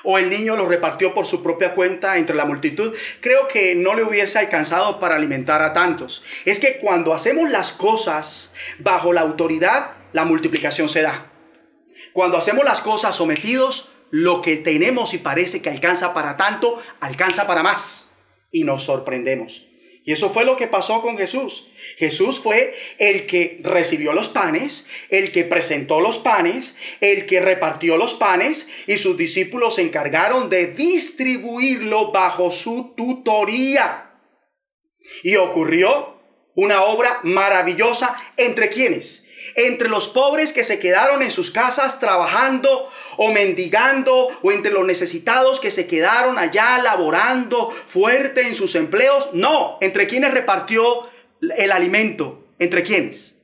¿O 0.04 0.18
el 0.18 0.30
niño 0.30 0.56
los 0.56 0.68
repartió 0.68 1.14
por 1.14 1.26
su 1.26 1.42
propia 1.42 1.74
cuenta 1.74 2.16
entre 2.16 2.36
la 2.36 2.44
multitud? 2.44 2.94
Creo 3.20 3.48
que 3.48 3.74
no 3.74 3.94
le 3.94 4.02
hubiese 4.02 4.38
alcanzado 4.38 5.00
para 5.00 5.16
alimentar 5.16 5.62
a 5.62 5.72
tantos. 5.72 6.22
Es 6.44 6.58
que 6.58 6.78
cuando 6.78 7.14
hacemos 7.14 7.50
las 7.50 7.72
cosas 7.72 8.52
bajo 8.78 9.12
la 9.12 9.22
autoridad, 9.22 9.94
la 10.12 10.24
multiplicación 10.24 10.88
se 10.88 11.02
da. 11.02 11.32
Cuando 12.12 12.36
hacemos 12.36 12.64
las 12.64 12.80
cosas 12.80 13.16
sometidos, 13.16 13.92
lo 14.10 14.42
que 14.42 14.56
tenemos 14.56 15.14
y 15.14 15.18
parece 15.18 15.62
que 15.62 15.70
alcanza 15.70 16.12
para 16.14 16.36
tanto, 16.36 16.82
alcanza 17.00 17.46
para 17.46 17.62
más. 17.62 18.08
Y 18.50 18.64
nos 18.64 18.82
sorprendemos. 18.82 19.66
Y 20.02 20.12
eso 20.12 20.30
fue 20.30 20.44
lo 20.44 20.56
que 20.56 20.66
pasó 20.66 21.02
con 21.02 21.18
Jesús. 21.18 21.68
Jesús 21.96 22.40
fue 22.40 22.74
el 22.98 23.26
que 23.26 23.60
recibió 23.62 24.12
los 24.12 24.28
panes, 24.28 24.86
el 25.10 25.30
que 25.30 25.44
presentó 25.44 26.00
los 26.00 26.18
panes, 26.18 26.78
el 27.00 27.26
que 27.26 27.40
repartió 27.40 27.96
los 27.96 28.14
panes 28.14 28.68
y 28.86 28.96
sus 28.96 29.16
discípulos 29.16 29.74
se 29.74 29.82
encargaron 29.82 30.48
de 30.48 30.68
distribuirlo 30.68 32.12
bajo 32.12 32.50
su 32.50 32.94
tutoría. 32.96 34.10
Y 35.22 35.36
ocurrió 35.36 36.18
una 36.54 36.82
obra 36.82 37.20
maravillosa 37.22 38.16
entre 38.36 38.70
quienes? 38.70 39.26
Entre 39.54 39.88
los 39.88 40.08
pobres 40.08 40.52
que 40.52 40.64
se 40.64 40.78
quedaron 40.78 41.22
en 41.22 41.30
sus 41.30 41.50
casas 41.50 42.00
trabajando 42.00 42.88
o 43.16 43.32
mendigando, 43.32 44.28
o 44.42 44.52
entre 44.52 44.72
los 44.72 44.86
necesitados 44.86 45.60
que 45.60 45.70
se 45.70 45.86
quedaron 45.86 46.38
allá 46.38 46.78
laborando 46.78 47.70
fuerte 47.70 48.42
en 48.42 48.54
sus 48.54 48.74
empleos. 48.74 49.30
No, 49.32 49.78
entre 49.80 50.06
quienes 50.06 50.32
repartió 50.32 51.08
el 51.56 51.72
alimento. 51.72 52.46
¿Entre 52.58 52.82
quienes? 52.82 53.38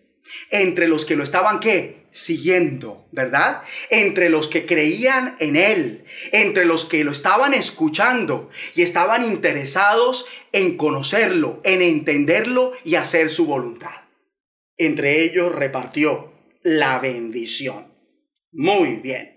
Entre 0.51 0.89
los 0.89 1.05
que 1.05 1.17
lo 1.17 1.25
estaban 1.25 1.61
qué? 1.61 2.05
Siguiendo, 2.11 3.07
¿verdad? 3.13 3.63
Entre 3.91 4.31
los 4.31 4.49
que 4.49 4.65
creían 4.65 5.37
en 5.39 5.57
Él, 5.57 6.05
entre 6.33 6.65
los 6.65 6.85
que 6.85 7.05
lo 7.05 7.13
estaban 7.13 7.53
escuchando 7.53 8.51
y 8.75 8.83
estaban 8.83 9.25
interesados 9.25 10.27
en 10.53 10.77
conocerlo, 10.77 11.61
en 11.65 11.83
entenderlo 11.83 12.73
y 12.85 12.95
hacer 12.95 13.31
su 13.31 13.47
voluntad 13.47 14.06
entre 14.79 15.23
ellos 15.23 15.53
repartió 15.55 16.33
la 16.63 16.99
bendición. 16.99 17.95
Muy 18.53 18.97
bien. 18.97 19.37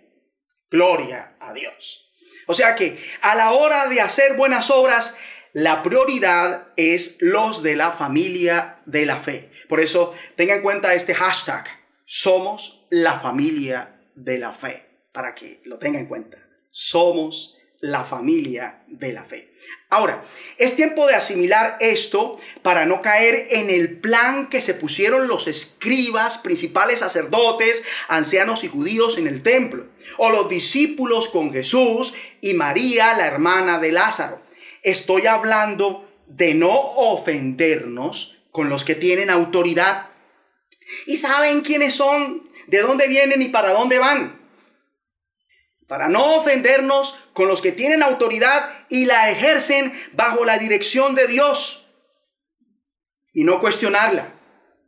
Gloria 0.69 1.35
a 1.39 1.53
Dios. 1.53 2.11
O 2.47 2.53
sea 2.53 2.75
que 2.75 2.97
a 3.21 3.35
la 3.35 3.51
hora 3.51 3.87
de 3.87 4.01
hacer 4.01 4.35
buenas 4.35 4.69
obras, 4.71 5.15
la 5.53 5.83
prioridad 5.83 6.69
es 6.77 7.17
los 7.21 7.63
de 7.63 7.75
la 7.75 7.91
familia 7.91 8.79
de 8.85 9.05
la 9.05 9.19
fe. 9.19 9.51
Por 9.67 9.79
eso 9.79 10.13
tenga 10.35 10.55
en 10.55 10.61
cuenta 10.61 10.93
este 10.93 11.13
hashtag, 11.13 11.65
somos 12.05 12.85
la 12.89 13.19
familia 13.19 14.01
de 14.15 14.39
la 14.39 14.51
fe, 14.51 14.85
para 15.11 15.35
que 15.35 15.61
lo 15.65 15.77
tenga 15.77 15.99
en 15.99 16.07
cuenta. 16.07 16.37
Somos 16.71 17.58
la 17.81 18.03
familia 18.03 18.83
de 18.87 19.13
la 19.13 19.23
fe. 19.23 19.53
Ahora, 19.89 20.25
es 20.57 20.75
tiempo 20.75 21.07
de 21.07 21.15
asimilar 21.15 21.77
esto 21.79 22.37
para 22.61 22.85
no 22.85 23.01
caer 23.01 23.47
en 23.51 23.69
el 23.69 23.99
plan 23.99 24.49
que 24.49 24.61
se 24.61 24.73
pusieron 24.73 25.27
los 25.27 25.47
escribas, 25.47 26.37
principales 26.37 26.99
sacerdotes, 26.99 27.83
ancianos 28.07 28.63
y 28.63 28.67
judíos 28.67 29.17
en 29.17 29.27
el 29.27 29.41
templo, 29.41 29.87
o 30.17 30.29
los 30.29 30.49
discípulos 30.49 31.27
con 31.29 31.53
Jesús 31.53 32.13
y 32.41 32.53
María, 32.53 33.13
la 33.13 33.27
hermana 33.27 33.79
de 33.79 33.91
Lázaro. 33.91 34.41
Estoy 34.83 35.27
hablando 35.27 36.07
de 36.27 36.53
no 36.53 36.71
ofendernos 36.71 38.37
con 38.51 38.69
los 38.69 38.83
que 38.83 38.95
tienen 38.95 39.29
autoridad 39.29 40.09
y 41.05 41.17
saben 41.17 41.61
quiénes 41.61 41.95
son, 41.95 42.49
de 42.67 42.81
dónde 42.81 43.07
vienen 43.07 43.41
y 43.41 43.49
para 43.49 43.71
dónde 43.71 43.99
van. 43.99 44.38
Para 45.89 46.07
no 46.07 46.35
ofendernos 46.35 47.17
con 47.33 47.47
los 47.47 47.63
que 47.63 47.71
tienen 47.71 48.03
autoridad 48.03 48.85
y 48.89 49.05
la 49.05 49.31
ejercen 49.31 49.91
bajo 50.13 50.45
la 50.45 50.59
dirección 50.59 51.15
de 51.15 51.25
Dios 51.25 51.87
y 53.33 53.43
no 53.43 53.59
cuestionarla, 53.59 54.35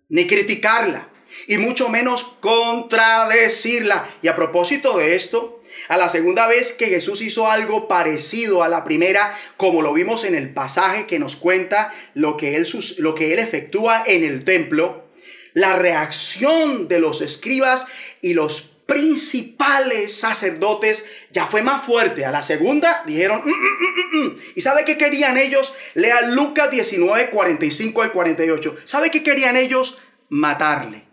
ni 0.09 0.27
criticarla, 0.27 1.09
y 1.47 1.57
mucho 1.57 1.89
menos 1.89 2.23
contradecirla. 2.39 4.15
Y 4.21 4.27
a 4.27 4.35
propósito 4.35 4.95
de 4.95 5.15
esto, 5.15 5.63
a 5.87 5.97
la 5.97 6.07
segunda 6.07 6.45
vez 6.45 6.71
que 6.71 6.85
Jesús 6.85 7.23
hizo 7.23 7.49
algo 7.49 7.87
parecido 7.87 8.61
a 8.61 8.69
la 8.69 8.83
primera, 8.83 9.35
como 9.57 9.81
lo 9.81 9.93
vimos 9.93 10.23
en 10.23 10.35
el 10.35 10.53
pasaje 10.53 11.07
que 11.07 11.17
nos 11.17 11.35
cuenta 11.35 11.91
lo 12.13 12.37
que 12.37 12.55
él, 12.55 12.67
lo 12.99 13.15
que 13.15 13.33
él 13.33 13.39
efectúa 13.39 14.03
en 14.05 14.23
el 14.23 14.45
templo, 14.45 15.09
la 15.53 15.75
reacción 15.75 16.87
de 16.87 16.99
los 16.99 17.21
escribas 17.21 17.87
y 18.21 18.35
los 18.35 18.70
principales 18.91 20.19
sacerdotes 20.19 21.09
ya 21.31 21.47
fue 21.47 21.61
más 21.61 21.85
fuerte. 21.85 22.25
A 22.25 22.31
la 22.31 22.43
segunda 22.43 23.03
dijeron, 23.05 23.41
mm, 23.41 23.49
mm, 23.49 24.25
mm, 24.25 24.37
¿y 24.55 24.61
sabe 24.61 24.83
qué 24.83 24.97
querían 24.97 25.37
ellos? 25.37 25.73
Lea 25.93 26.21
Lucas 26.23 26.69
19, 26.69 27.29
45 27.29 28.01
al 28.01 28.11
48. 28.11 28.75
¿Sabe 28.83 29.09
qué 29.09 29.23
querían 29.23 29.55
ellos? 29.55 30.01
Matarle. 30.27 31.05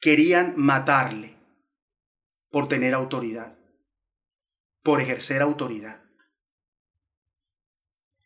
Querían 0.00 0.54
matarle 0.56 1.36
por 2.50 2.68
tener 2.68 2.92
autoridad, 2.92 3.56
por 4.82 5.00
ejercer 5.00 5.42
autoridad. 5.42 6.02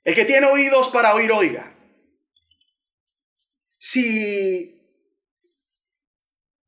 El 0.05 0.15
que 0.15 0.25
tiene 0.25 0.47
oídos 0.47 0.89
para 0.89 1.15
oír, 1.15 1.33
oiga. 1.33 1.77
Si 3.77 4.76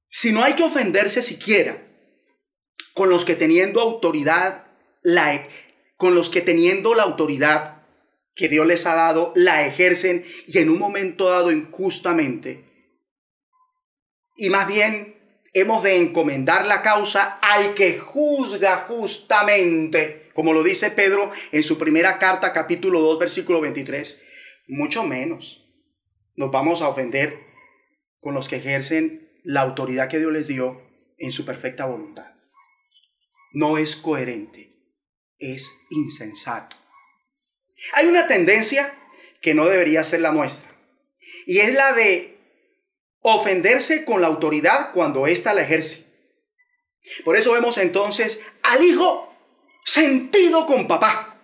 si 0.08 0.32
no 0.32 0.42
hay 0.42 0.54
que 0.54 0.62
ofenderse 0.62 1.22
siquiera 1.22 1.82
con 2.94 3.10
los 3.10 3.24
que 3.24 3.36
teniendo 3.36 3.80
autoridad, 3.80 4.66
la, 5.02 5.34
e, 5.34 5.48
con 5.96 6.14
los 6.14 6.30
que 6.30 6.40
teniendo 6.40 6.94
la 6.94 7.04
autoridad 7.04 7.82
que 8.34 8.48
Dios 8.48 8.66
les 8.66 8.86
ha 8.86 8.94
dado, 8.94 9.32
la 9.34 9.66
ejercen 9.66 10.24
y 10.46 10.58
en 10.58 10.70
un 10.70 10.78
momento 10.78 11.28
dado 11.28 11.50
injustamente. 11.50 12.64
Y 14.36 14.50
más 14.50 14.66
bien 14.66 15.16
hemos 15.52 15.82
de 15.82 15.96
encomendar 15.96 16.64
la 16.66 16.82
causa 16.82 17.38
al 17.42 17.74
que 17.74 17.98
juzga 17.98 18.84
justamente, 18.88 20.30
como 20.34 20.52
lo 20.52 20.62
dice 20.62 20.90
Pedro 20.90 21.32
en 21.52 21.62
su 21.62 21.78
primera 21.78 22.18
carta, 22.18 22.52
capítulo 22.52 23.00
2, 23.00 23.18
versículo 23.18 23.60
23. 23.60 24.22
Mucho 24.68 25.02
menos 25.02 25.64
nos 26.36 26.52
vamos 26.52 26.82
a 26.82 26.88
ofender 26.88 27.40
con 28.20 28.34
los 28.34 28.48
que 28.48 28.56
ejercen 28.56 29.27
la 29.48 29.62
autoridad 29.62 30.10
que 30.10 30.18
Dios 30.18 30.30
les 30.30 30.46
dio 30.46 30.82
en 31.16 31.32
su 31.32 31.46
perfecta 31.46 31.86
voluntad. 31.86 32.34
No 33.52 33.78
es 33.78 33.96
coherente, 33.96 34.76
es 35.38 35.72
insensato. 35.88 36.76
Hay 37.94 38.08
una 38.08 38.26
tendencia 38.26 38.92
que 39.40 39.54
no 39.54 39.64
debería 39.64 40.04
ser 40.04 40.20
la 40.20 40.32
nuestra, 40.32 40.70
y 41.46 41.60
es 41.60 41.72
la 41.72 41.94
de 41.94 42.38
ofenderse 43.22 44.04
con 44.04 44.20
la 44.20 44.26
autoridad 44.26 44.92
cuando 44.92 45.26
ésta 45.26 45.54
la 45.54 45.62
ejerce. 45.62 46.04
Por 47.24 47.34
eso 47.34 47.52
vemos 47.52 47.78
entonces 47.78 48.44
al 48.62 48.84
hijo 48.84 49.34
sentido 49.82 50.66
con 50.66 50.86
papá, 50.86 51.40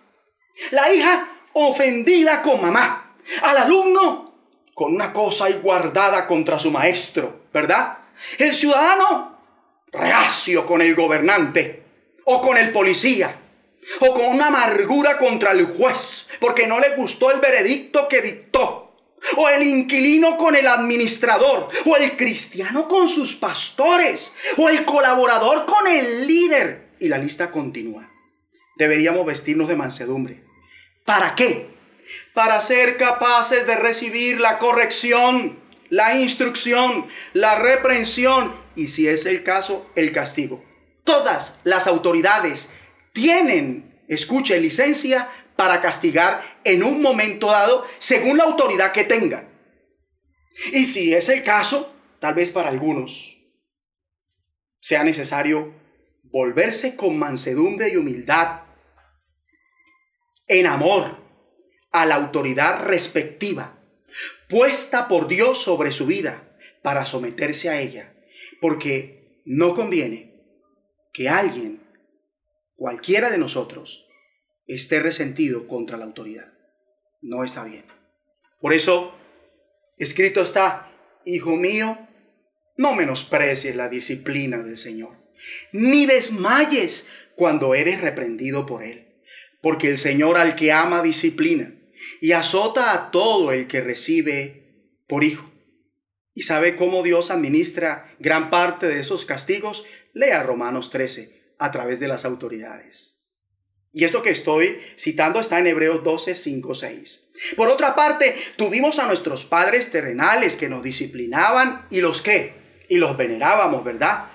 la 0.69 0.93
hija 0.93 1.41
ofendida 1.53 2.43
con 2.43 2.61
mamá, 2.61 3.17
al 3.41 3.57
alumno 3.57 4.25
con 4.75 4.93
una 4.93 5.11
cosa 5.11 5.45
ahí 5.45 5.53
guardada 5.63 6.27
contra 6.27 6.59
su 6.59 6.69
maestro, 6.69 7.44
¿verdad? 7.55 7.99
El 8.37 8.53
ciudadano 8.53 9.39
reacio 9.93 10.65
con 10.65 10.81
el 10.81 10.93
gobernante 10.93 11.83
o 12.25 12.41
con 12.41 12.57
el 12.57 12.73
policía 12.73 13.33
o 14.01 14.13
con 14.13 14.25
una 14.25 14.47
amargura 14.47 15.17
contra 15.17 15.53
el 15.53 15.63
juez 15.63 16.27
porque 16.41 16.67
no 16.67 16.79
le 16.79 16.97
gustó 16.97 17.31
el 17.31 17.39
veredicto 17.39 18.09
que 18.09 18.21
dictó. 18.21 18.81
O 19.37 19.49
el 19.49 19.63
inquilino 19.63 20.37
con 20.37 20.55
el 20.55 20.67
administrador, 20.67 21.69
o 21.85 21.95
el 21.95 22.15
cristiano 22.15 22.87
con 22.87 23.09
sus 23.09 23.33
pastores, 23.33 24.35
o 24.57 24.69
el 24.69 24.85
colaborador 24.85 25.65
con 25.65 25.87
el 25.87 26.27
líder. 26.27 26.89
Y 26.99 27.07
la 27.07 27.17
lista 27.17 27.49
continúa. 27.49 28.07
Deberíamos 28.77 29.25
vestirnos 29.25 29.67
de 29.67 29.75
mansedumbre. 29.75 30.43
¿Para 31.05 31.33
qué? 31.33 31.75
para 32.33 32.59
ser 32.59 32.97
capaces 32.97 33.65
de 33.65 33.75
recibir 33.75 34.39
la 34.39 34.59
corrección, 34.59 35.57
la 35.95 36.19
instrucción, 36.19 37.07
la 37.31 37.55
reprensión 37.57 38.53
y 38.75 38.87
si 38.87 39.07
es 39.07 39.25
el 39.25 39.43
caso, 39.43 39.89
el 39.95 40.11
castigo. 40.11 40.61
Todas 41.05 41.61
las 41.63 41.87
autoridades 41.87 42.73
tienen, 43.13 44.03
escuche, 44.09 44.59
licencia 44.59 45.29
para 45.55 45.79
castigar 45.79 46.59
en 46.65 46.83
un 46.83 47.01
momento 47.01 47.47
dado 47.47 47.85
según 47.97 48.37
la 48.37 48.43
autoridad 48.43 48.91
que 48.91 49.05
tengan. 49.05 49.47
Y 50.73 50.83
si 50.83 51.13
es 51.13 51.29
el 51.29 51.43
caso, 51.43 51.95
tal 52.19 52.33
vez 52.33 52.51
para 52.51 52.67
algunos 52.67 53.37
sea 54.81 55.05
necesario 55.05 55.73
volverse 56.23 56.97
con 56.97 57.17
mansedumbre 57.17 57.87
y 57.87 57.95
humildad, 57.95 58.63
en 60.49 60.67
amor, 60.67 61.23
a 61.93 62.05
la 62.05 62.15
autoridad 62.15 62.83
respectiva, 62.85 63.74
puesta 64.47 65.07
por 65.07 65.27
Dios 65.27 65.61
sobre 65.61 65.91
su 65.91 66.05
vida, 66.05 66.57
para 66.81 67.05
someterse 67.05 67.69
a 67.69 67.79
ella, 67.79 68.13
porque 68.61 69.41
no 69.45 69.75
conviene 69.75 70.33
que 71.13 71.29
alguien, 71.29 71.81
cualquiera 72.75 73.29
de 73.29 73.37
nosotros, 73.37 74.07
esté 74.67 74.99
resentido 74.99 75.67
contra 75.67 75.97
la 75.97 76.05
autoridad. 76.05 76.53
No 77.21 77.43
está 77.43 77.63
bien. 77.63 77.85
Por 78.59 78.73
eso, 78.73 79.15
escrito 79.97 80.41
está, 80.41 80.91
Hijo 81.25 81.55
mío, 81.55 81.97
no 82.77 82.93
menosprecies 82.93 83.75
la 83.75 83.89
disciplina 83.89 84.59
del 84.59 84.77
Señor, 84.77 85.17
ni 85.71 86.05
desmayes 86.05 87.07
cuando 87.35 87.73
eres 87.73 87.99
reprendido 88.01 88.67
por 88.67 88.83
Él, 88.83 89.07
porque 89.61 89.89
el 89.89 89.97
Señor 89.97 90.37
al 90.37 90.55
que 90.55 90.71
ama 90.71 91.01
disciplina 91.01 91.73
y 92.21 92.33
azota 92.33 92.93
a 92.93 93.11
todo 93.11 93.51
el 93.51 93.67
que 93.67 93.81
recibe 93.81 94.65
por 95.07 95.23
hijo. 95.23 95.51
¿Y 96.33 96.43
sabe 96.43 96.75
cómo 96.75 97.01
Dios 97.01 97.31
administra 97.31 98.13
gran 98.19 98.49
parte 98.49 98.87
de 98.87 98.99
esos 98.99 99.25
castigos? 99.25 99.85
Lea 100.13 100.43
Romanos 100.43 100.89
13 100.89 101.55
a 101.59 101.71
través 101.71 101.99
de 101.99 102.07
las 102.07 102.25
autoridades. 102.25 103.15
Y 103.93 104.03
esto 104.03 104.21
que 104.21 104.31
estoy 104.31 104.77
citando 104.97 105.39
está 105.39 105.57
en 105.59 105.67
Hebreos 105.67 106.03
12, 106.03 106.35
5, 106.35 106.75
6. 106.75 107.29
Por 107.55 107.69
otra 107.69 107.95
parte, 107.95 108.35
tuvimos 108.57 108.99
a 108.99 109.07
nuestros 109.07 109.45
padres 109.45 109.89
terrenales 109.89 110.57
que 110.57 110.67
nos 110.67 110.83
disciplinaban 110.83 111.87
y 111.89 112.01
los 112.01 112.21
que, 112.21 112.53
y 112.89 112.97
los 112.97 113.15
venerábamos, 113.15 113.85
¿verdad? 113.85 114.25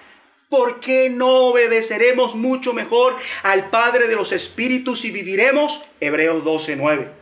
¿Por 0.49 0.81
qué 0.81 1.11
no 1.11 1.49
obedeceremos 1.49 2.35
mucho 2.35 2.73
mejor 2.73 3.15
al 3.43 3.69
Padre 3.69 4.09
de 4.09 4.17
los 4.17 4.33
Espíritus 4.33 5.05
y 5.05 5.11
viviremos? 5.11 5.85
Hebreos 6.01 6.43
12, 6.43 6.77
9. 6.77 7.20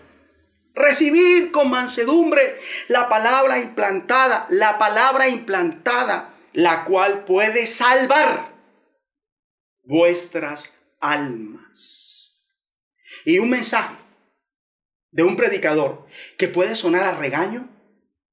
Recibid 0.79 1.51
con 1.51 1.71
mansedumbre 1.71 2.61
la 2.87 3.09
palabra 3.09 3.59
implantada, 3.59 4.47
la 4.49 4.79
palabra 4.79 5.29
implantada, 5.29 6.35
la 6.53 6.85
cual 6.85 7.25
puede 7.25 7.67
salvar 7.67 8.53
vuestras 9.83 10.79
almas. 11.01 12.43
Y 13.25 13.39
un 13.39 13.51
mensaje 13.51 13.97
de 15.11 15.23
un 15.25 15.37
predicador 15.37 16.07
que 16.37 16.49
puede 16.49 16.77
sonar 16.77 17.03
a 17.03 17.17
regaño, 17.17 17.69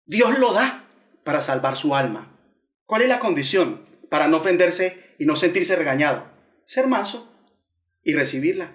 Dios 0.06 0.38
lo 0.38 0.54
da 0.54 0.88
para 1.24 1.42
salvar 1.42 1.76
su 1.76 1.96
alma. 1.96 2.38
¿Cuál 2.86 3.02
es 3.02 3.10
la 3.10 3.20
condición 3.20 3.84
para 4.10 4.28
no 4.28 4.38
ofenderse 4.38 5.16
y 5.18 5.26
no 5.26 5.36
sentirse 5.36 5.76
regañado? 5.76 6.32
Ser 6.66 6.88
manso 6.88 7.32
y 8.04 8.14
recibirla. 8.14 8.72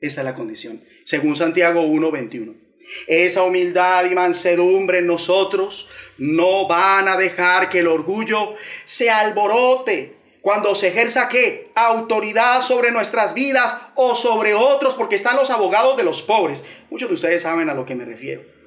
Esa 0.00 0.22
es 0.22 0.24
la 0.24 0.34
condición, 0.34 0.82
según 1.04 1.36
Santiago 1.36 1.82
1.21. 1.82 2.69
Esa 3.06 3.42
humildad 3.42 4.04
y 4.04 4.14
mansedumbre 4.14 4.98
en 4.98 5.06
nosotros 5.06 5.88
no 6.18 6.66
van 6.66 7.08
a 7.08 7.16
dejar 7.16 7.70
que 7.70 7.80
el 7.80 7.88
orgullo 7.88 8.54
se 8.84 9.10
alborote 9.10 10.16
cuando 10.40 10.74
se 10.74 10.88
ejerza 10.88 11.28
qué? 11.28 11.70
Autoridad 11.74 12.62
sobre 12.62 12.90
nuestras 12.90 13.34
vidas 13.34 13.76
o 13.94 14.14
sobre 14.14 14.54
otros, 14.54 14.94
porque 14.94 15.16
están 15.16 15.36
los 15.36 15.50
abogados 15.50 15.96
de 15.96 16.04
los 16.04 16.22
pobres. 16.22 16.64
Muchos 16.88 17.08
de 17.08 17.14
ustedes 17.14 17.42
saben 17.42 17.68
a 17.68 17.74
lo 17.74 17.84
que 17.84 17.94
me 17.94 18.04
refiero 18.04 18.59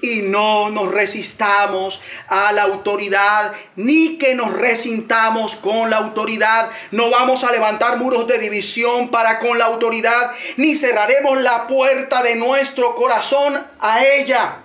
y 0.00 0.22
no 0.22 0.70
nos 0.70 0.92
resistamos 0.92 2.00
a 2.28 2.52
la 2.52 2.62
autoridad, 2.62 3.52
ni 3.76 4.18
que 4.18 4.34
nos 4.34 4.52
resintamos 4.52 5.56
con 5.56 5.90
la 5.90 5.96
autoridad. 5.96 6.70
No 6.90 7.10
vamos 7.10 7.44
a 7.44 7.52
levantar 7.52 7.98
muros 7.98 8.26
de 8.26 8.38
división 8.38 9.10
para 9.10 9.38
con 9.38 9.58
la 9.58 9.66
autoridad, 9.66 10.32
ni 10.56 10.74
cerraremos 10.74 11.40
la 11.40 11.66
puerta 11.66 12.22
de 12.22 12.36
nuestro 12.36 12.94
corazón 12.94 13.54
a 13.80 14.04
ella. 14.04 14.60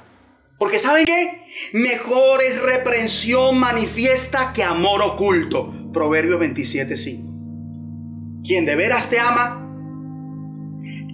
Porque 0.57 0.78
¿saben 0.78 1.05
qué? 1.05 1.45
Mejor 1.72 2.43
es 2.43 2.62
reprensión 2.62 3.57
manifiesta 3.57 4.51
que 4.53 4.64
amor 4.64 5.01
oculto. 5.01 5.74
Proverbio 5.93 6.39
27.5. 6.39 8.43
quien 8.45 8.66
de 8.66 8.76
veras 8.76 9.10
te 9.10 9.20
ama, 9.20 9.66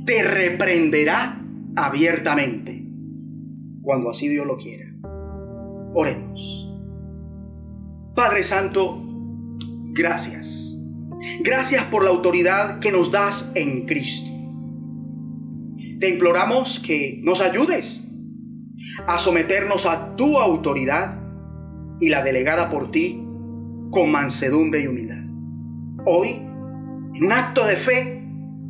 te 0.05 0.23
reprenderá 0.23 1.39
abiertamente 1.75 2.74
cuando 3.86 4.09
así 4.09 4.27
Dios 4.27 4.45
lo 4.45 4.57
quiera. 4.57 4.91
Oremos. 5.93 6.69
Padre 8.15 8.43
Santo, 8.43 9.01
gracias. 9.93 10.75
Gracias 11.41 11.86
por 11.86 12.03
la 12.03 12.09
autoridad 12.09 12.79
que 12.79 12.91
nos 12.91 13.11
das 13.11 13.51
en 13.55 13.86
Cristo. 13.86 14.29
Te 15.99 16.09
imploramos 16.09 16.79
que 16.79 17.21
nos 17.23 17.39
ayudes 17.39 18.07
a 19.07 19.19
someternos 19.19 19.86
a 19.86 20.15
tu 20.15 20.38
autoridad 20.39 21.21
y 22.01 22.09
la 22.09 22.23
delegada 22.23 22.69
por 22.69 22.91
ti 22.91 23.21
con 23.91 24.11
mansedumbre 24.11 24.81
y 24.81 24.88
humildad. 24.88 25.23
Hoy, 26.05 26.29
en 27.15 27.31
acto 27.31 27.65
de 27.65 27.77
fe, 27.77 28.21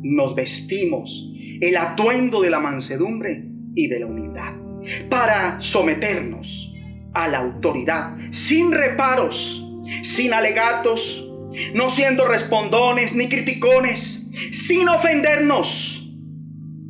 nos 0.02 0.34
vestimos 0.34 1.32
el 1.60 1.76
atuendo 1.76 2.40
de 2.40 2.50
la 2.50 2.60
mansedumbre 2.60 3.50
y 3.74 3.88
de 3.88 4.00
la 4.00 4.06
humildad 4.06 4.65
para 5.08 5.60
someternos 5.60 6.72
a 7.14 7.28
la 7.28 7.38
autoridad 7.38 8.16
sin 8.30 8.72
reparos, 8.72 9.64
sin 10.02 10.34
alegatos, 10.34 11.28
no 11.74 11.88
siendo 11.88 12.26
respondones 12.26 13.14
ni 13.14 13.28
criticones, 13.28 14.26
sin 14.52 14.88
ofendernos, 14.88 16.12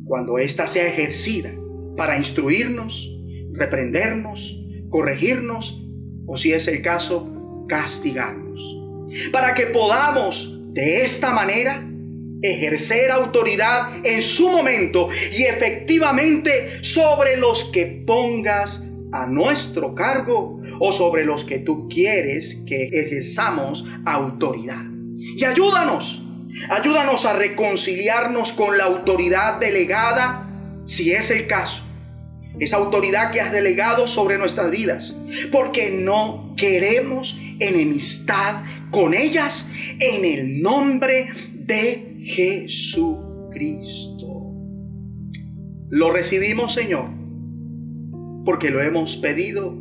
cuando 0.05 0.37
ésta 0.37 0.67
sea 0.67 0.87
ejercida 0.87 1.51
para 1.95 2.17
instruirnos, 2.17 3.09
reprendernos, 3.53 4.57
corregirnos 4.89 5.81
o 6.25 6.37
si 6.37 6.53
es 6.53 6.67
el 6.67 6.81
caso, 6.81 7.65
castigarnos. 7.67 8.61
Para 9.31 9.53
que 9.53 9.67
podamos 9.67 10.57
de 10.73 11.03
esta 11.03 11.31
manera 11.31 11.83
ejercer 12.41 13.11
autoridad 13.11 14.05
en 14.05 14.21
su 14.21 14.49
momento 14.49 15.09
y 15.31 15.43
efectivamente 15.43 16.83
sobre 16.83 17.37
los 17.37 17.65
que 17.65 17.85
pongas 18.05 18.87
a 19.11 19.25
nuestro 19.25 19.95
cargo 19.95 20.61
o 20.79 20.91
sobre 20.91 21.23
los 21.23 21.45
que 21.45 21.59
tú 21.59 21.87
quieres 21.89 22.63
que 22.67 22.89
ejerzamos 22.91 23.85
autoridad. 24.05 24.83
Y 25.15 25.43
ayúdanos, 25.45 26.21
ayúdanos 26.69 27.25
a 27.25 27.33
reconciliarnos 27.33 28.53
con 28.53 28.77
la 28.77 28.85
autoridad 28.85 29.59
delegada, 29.59 30.49
si 30.85 31.11
es 31.11 31.31
el 31.31 31.47
caso, 31.47 31.83
esa 32.59 32.77
autoridad 32.77 33.31
que 33.31 33.41
has 33.41 33.51
delegado 33.51 34.07
sobre 34.07 34.37
nuestras 34.37 34.71
vidas, 34.71 35.17
porque 35.51 35.91
no 35.91 36.53
queremos 36.57 37.39
enemistad 37.59 38.63
con 38.91 39.13
ellas 39.13 39.69
en 39.99 40.25
el 40.25 40.61
nombre 40.61 41.29
de 41.53 42.06
Jesucristo. 42.27 44.27
Lo 45.89 46.11
recibimos, 46.11 46.73
Señor, 46.73 47.09
porque 48.43 48.69
lo 48.69 48.81
hemos 48.81 49.15
pedido. 49.15 49.73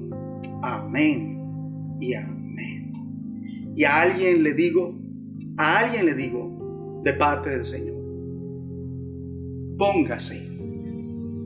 Amén 0.63 1.99
y 2.01 2.15
amén. 2.15 2.93
Y 3.75 3.83
a 3.83 4.03
alguien 4.03 4.45
le 4.45 4.55
digo, 4.55 4.95
a 5.57 5.79
alguien 5.79 6.07
le 6.07 6.15
digo, 6.15 7.01
de 7.03 7.13
parte 7.15 7.51
del 7.51 7.65
Señor, 7.65 7.97
póngase 9.77 10.49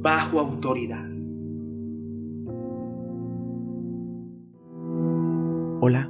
bajo 0.03 0.39
autoridad. 0.39 1.09
Hola. 5.81 6.10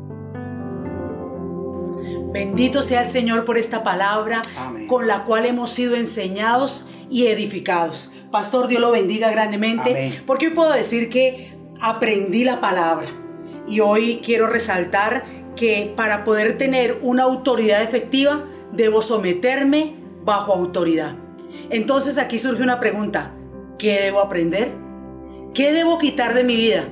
Bendito 2.31 2.81
sea 2.81 3.01
el 3.01 3.09
Señor 3.09 3.43
por 3.43 3.57
esta 3.57 3.83
palabra 3.83 4.41
con 4.87 5.07
la 5.07 5.25
cual 5.25 5.45
hemos 5.45 5.71
sido 5.71 5.95
enseñados 5.95 6.87
y 7.09 7.27
edificados. 7.27 8.13
Pastor, 8.31 8.67
Dios 8.67 8.79
lo 8.79 8.91
bendiga 8.91 9.29
grandemente, 9.29 10.21
porque 10.25 10.47
hoy 10.47 10.53
puedo 10.53 10.71
decir 10.71 11.09
que 11.09 11.53
aprendí 11.81 12.45
la 12.45 12.61
palabra 12.61 13.09
y 13.67 13.81
hoy 13.81 14.21
quiero 14.23 14.47
resaltar 14.47 15.25
que 15.57 15.93
para 15.97 16.23
poder 16.23 16.57
tener 16.57 16.99
una 17.01 17.23
autoridad 17.23 17.81
efectiva 17.83 18.45
debo 18.71 19.01
someterme 19.01 19.95
bajo 20.23 20.53
autoridad. 20.53 21.15
Entonces 21.69 22.17
aquí 22.17 22.39
surge 22.39 22.63
una 22.63 22.79
pregunta, 22.79 23.33
¿qué 23.77 23.99
debo 24.03 24.21
aprender? 24.21 24.71
¿Qué 25.53 25.73
debo 25.73 25.97
quitar 25.97 26.33
de 26.33 26.45
mi 26.45 26.55
vida? 26.55 26.85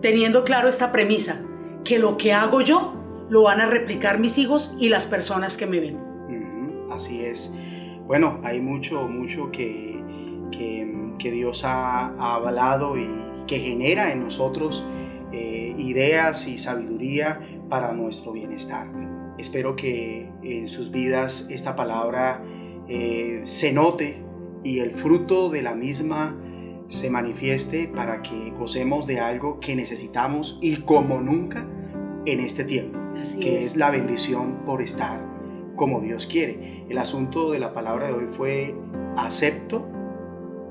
Teniendo 0.00 0.44
claro 0.44 0.68
esta 0.68 0.92
premisa, 0.92 1.42
que 1.84 1.98
lo 1.98 2.16
que 2.16 2.32
hago 2.32 2.62
yo 2.62 3.01
lo 3.32 3.40
van 3.40 3.62
a 3.62 3.66
replicar 3.66 4.18
mis 4.18 4.36
hijos 4.36 4.76
y 4.78 4.90
las 4.90 5.06
personas 5.06 5.56
que 5.56 5.66
me 5.66 5.80
ven. 5.80 5.96
así 6.92 7.24
es. 7.24 7.50
Bueno, 8.06 8.38
hay 8.44 8.60
mucho, 8.60 9.08
mucho 9.08 9.50
que, 9.50 9.98
que, 10.50 11.30
Dios 11.30 11.64
ha, 11.64 12.08
avalado 12.34 12.98
y 12.98 13.08
que 13.46 13.58
genera 13.60 14.12
en 14.12 14.22
nosotros 14.22 14.84
eh, 15.32 15.74
ideas 15.78 16.46
y 16.46 16.58
sabiduría 16.58 17.40
para 17.70 17.92
nuestro 17.92 18.32
bienestar. 18.32 18.88
Espero 19.38 19.76
que 19.76 20.28
en 20.42 20.68
sus 20.68 20.90
vidas 20.90 21.46
esta 21.48 21.74
palabra 21.74 22.42
eh, 22.86 23.40
se 23.44 23.72
note 23.72 24.22
y 24.62 24.80
el 24.80 24.90
fruto 24.90 25.48
de 25.48 25.62
la 25.62 25.74
misma 25.74 26.36
se 26.88 27.08
manifieste 27.08 27.88
para 27.88 28.20
que 28.20 28.50
gocemos 28.50 29.06
de 29.06 29.20
algo 29.20 29.58
que 29.58 29.74
necesitamos 29.74 30.58
y 30.60 30.82
como 30.82 31.22
nunca 31.22 31.66
en 32.26 32.38
este 32.38 32.64
tiempo 32.64 33.01
que 33.40 33.60
es. 33.60 33.76
la 33.76 33.90
bendición 33.90 34.64
por 34.64 34.82
estar 34.82 35.24
como 35.76 36.00
Dios 36.00 36.26
quiere. 36.26 36.84
El 36.88 36.98
asunto 36.98 37.50
de 37.50 37.58
la 37.58 37.72
palabra 37.72 38.08
de 38.08 38.12
hoy 38.12 38.26
fue 38.36 38.74
acepto 39.16 39.88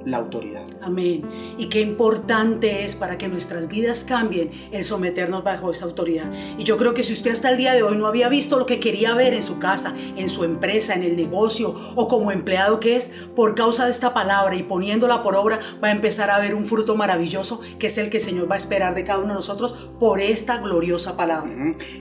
la 0.05 0.17
autoridad. 0.17 0.65
Amén. 0.81 1.23
Y 1.57 1.67
qué 1.69 1.81
importante 1.81 2.83
es 2.83 2.95
para 2.95 3.17
que 3.17 3.27
nuestras 3.27 3.67
vidas 3.67 4.03
cambien 4.03 4.51
el 4.71 4.83
someternos 4.83 5.43
bajo 5.43 5.71
esa 5.71 5.85
autoridad. 5.85 6.31
Y 6.57 6.63
yo 6.63 6.77
creo 6.77 6.93
que 6.93 7.03
si 7.03 7.13
usted 7.13 7.31
hasta 7.31 7.49
el 7.49 7.57
día 7.57 7.73
de 7.73 7.83
hoy 7.83 7.97
no 7.97 8.07
había 8.07 8.29
visto 8.29 8.57
lo 8.57 8.65
que 8.65 8.79
quería 8.79 9.13
ver 9.13 9.33
en 9.33 9.43
su 9.43 9.59
casa, 9.59 9.95
en 10.17 10.29
su 10.29 10.43
empresa, 10.43 10.93
en 10.93 11.03
el 11.03 11.15
negocio 11.15 11.75
o 11.95 12.07
como 12.07 12.31
empleado 12.31 12.79
que 12.79 12.95
es, 12.95 13.09
por 13.35 13.55
causa 13.55 13.85
de 13.85 13.91
esta 13.91 14.13
palabra 14.13 14.55
y 14.55 14.63
poniéndola 14.63 15.23
por 15.23 15.35
obra, 15.35 15.59
va 15.83 15.89
a 15.89 15.91
empezar 15.91 16.29
a 16.29 16.39
ver 16.39 16.55
un 16.55 16.65
fruto 16.65 16.95
maravilloso 16.95 17.61
que 17.79 17.87
es 17.87 17.97
el 17.97 18.09
que 18.09 18.17
el 18.17 18.23
Señor 18.23 18.49
va 18.49 18.55
a 18.55 18.57
esperar 18.57 18.95
de 18.95 19.03
cada 19.03 19.19
uno 19.19 19.29
de 19.29 19.35
nosotros 19.35 19.89
por 19.99 20.19
esta 20.19 20.57
gloriosa 20.57 21.15
palabra. 21.17 21.51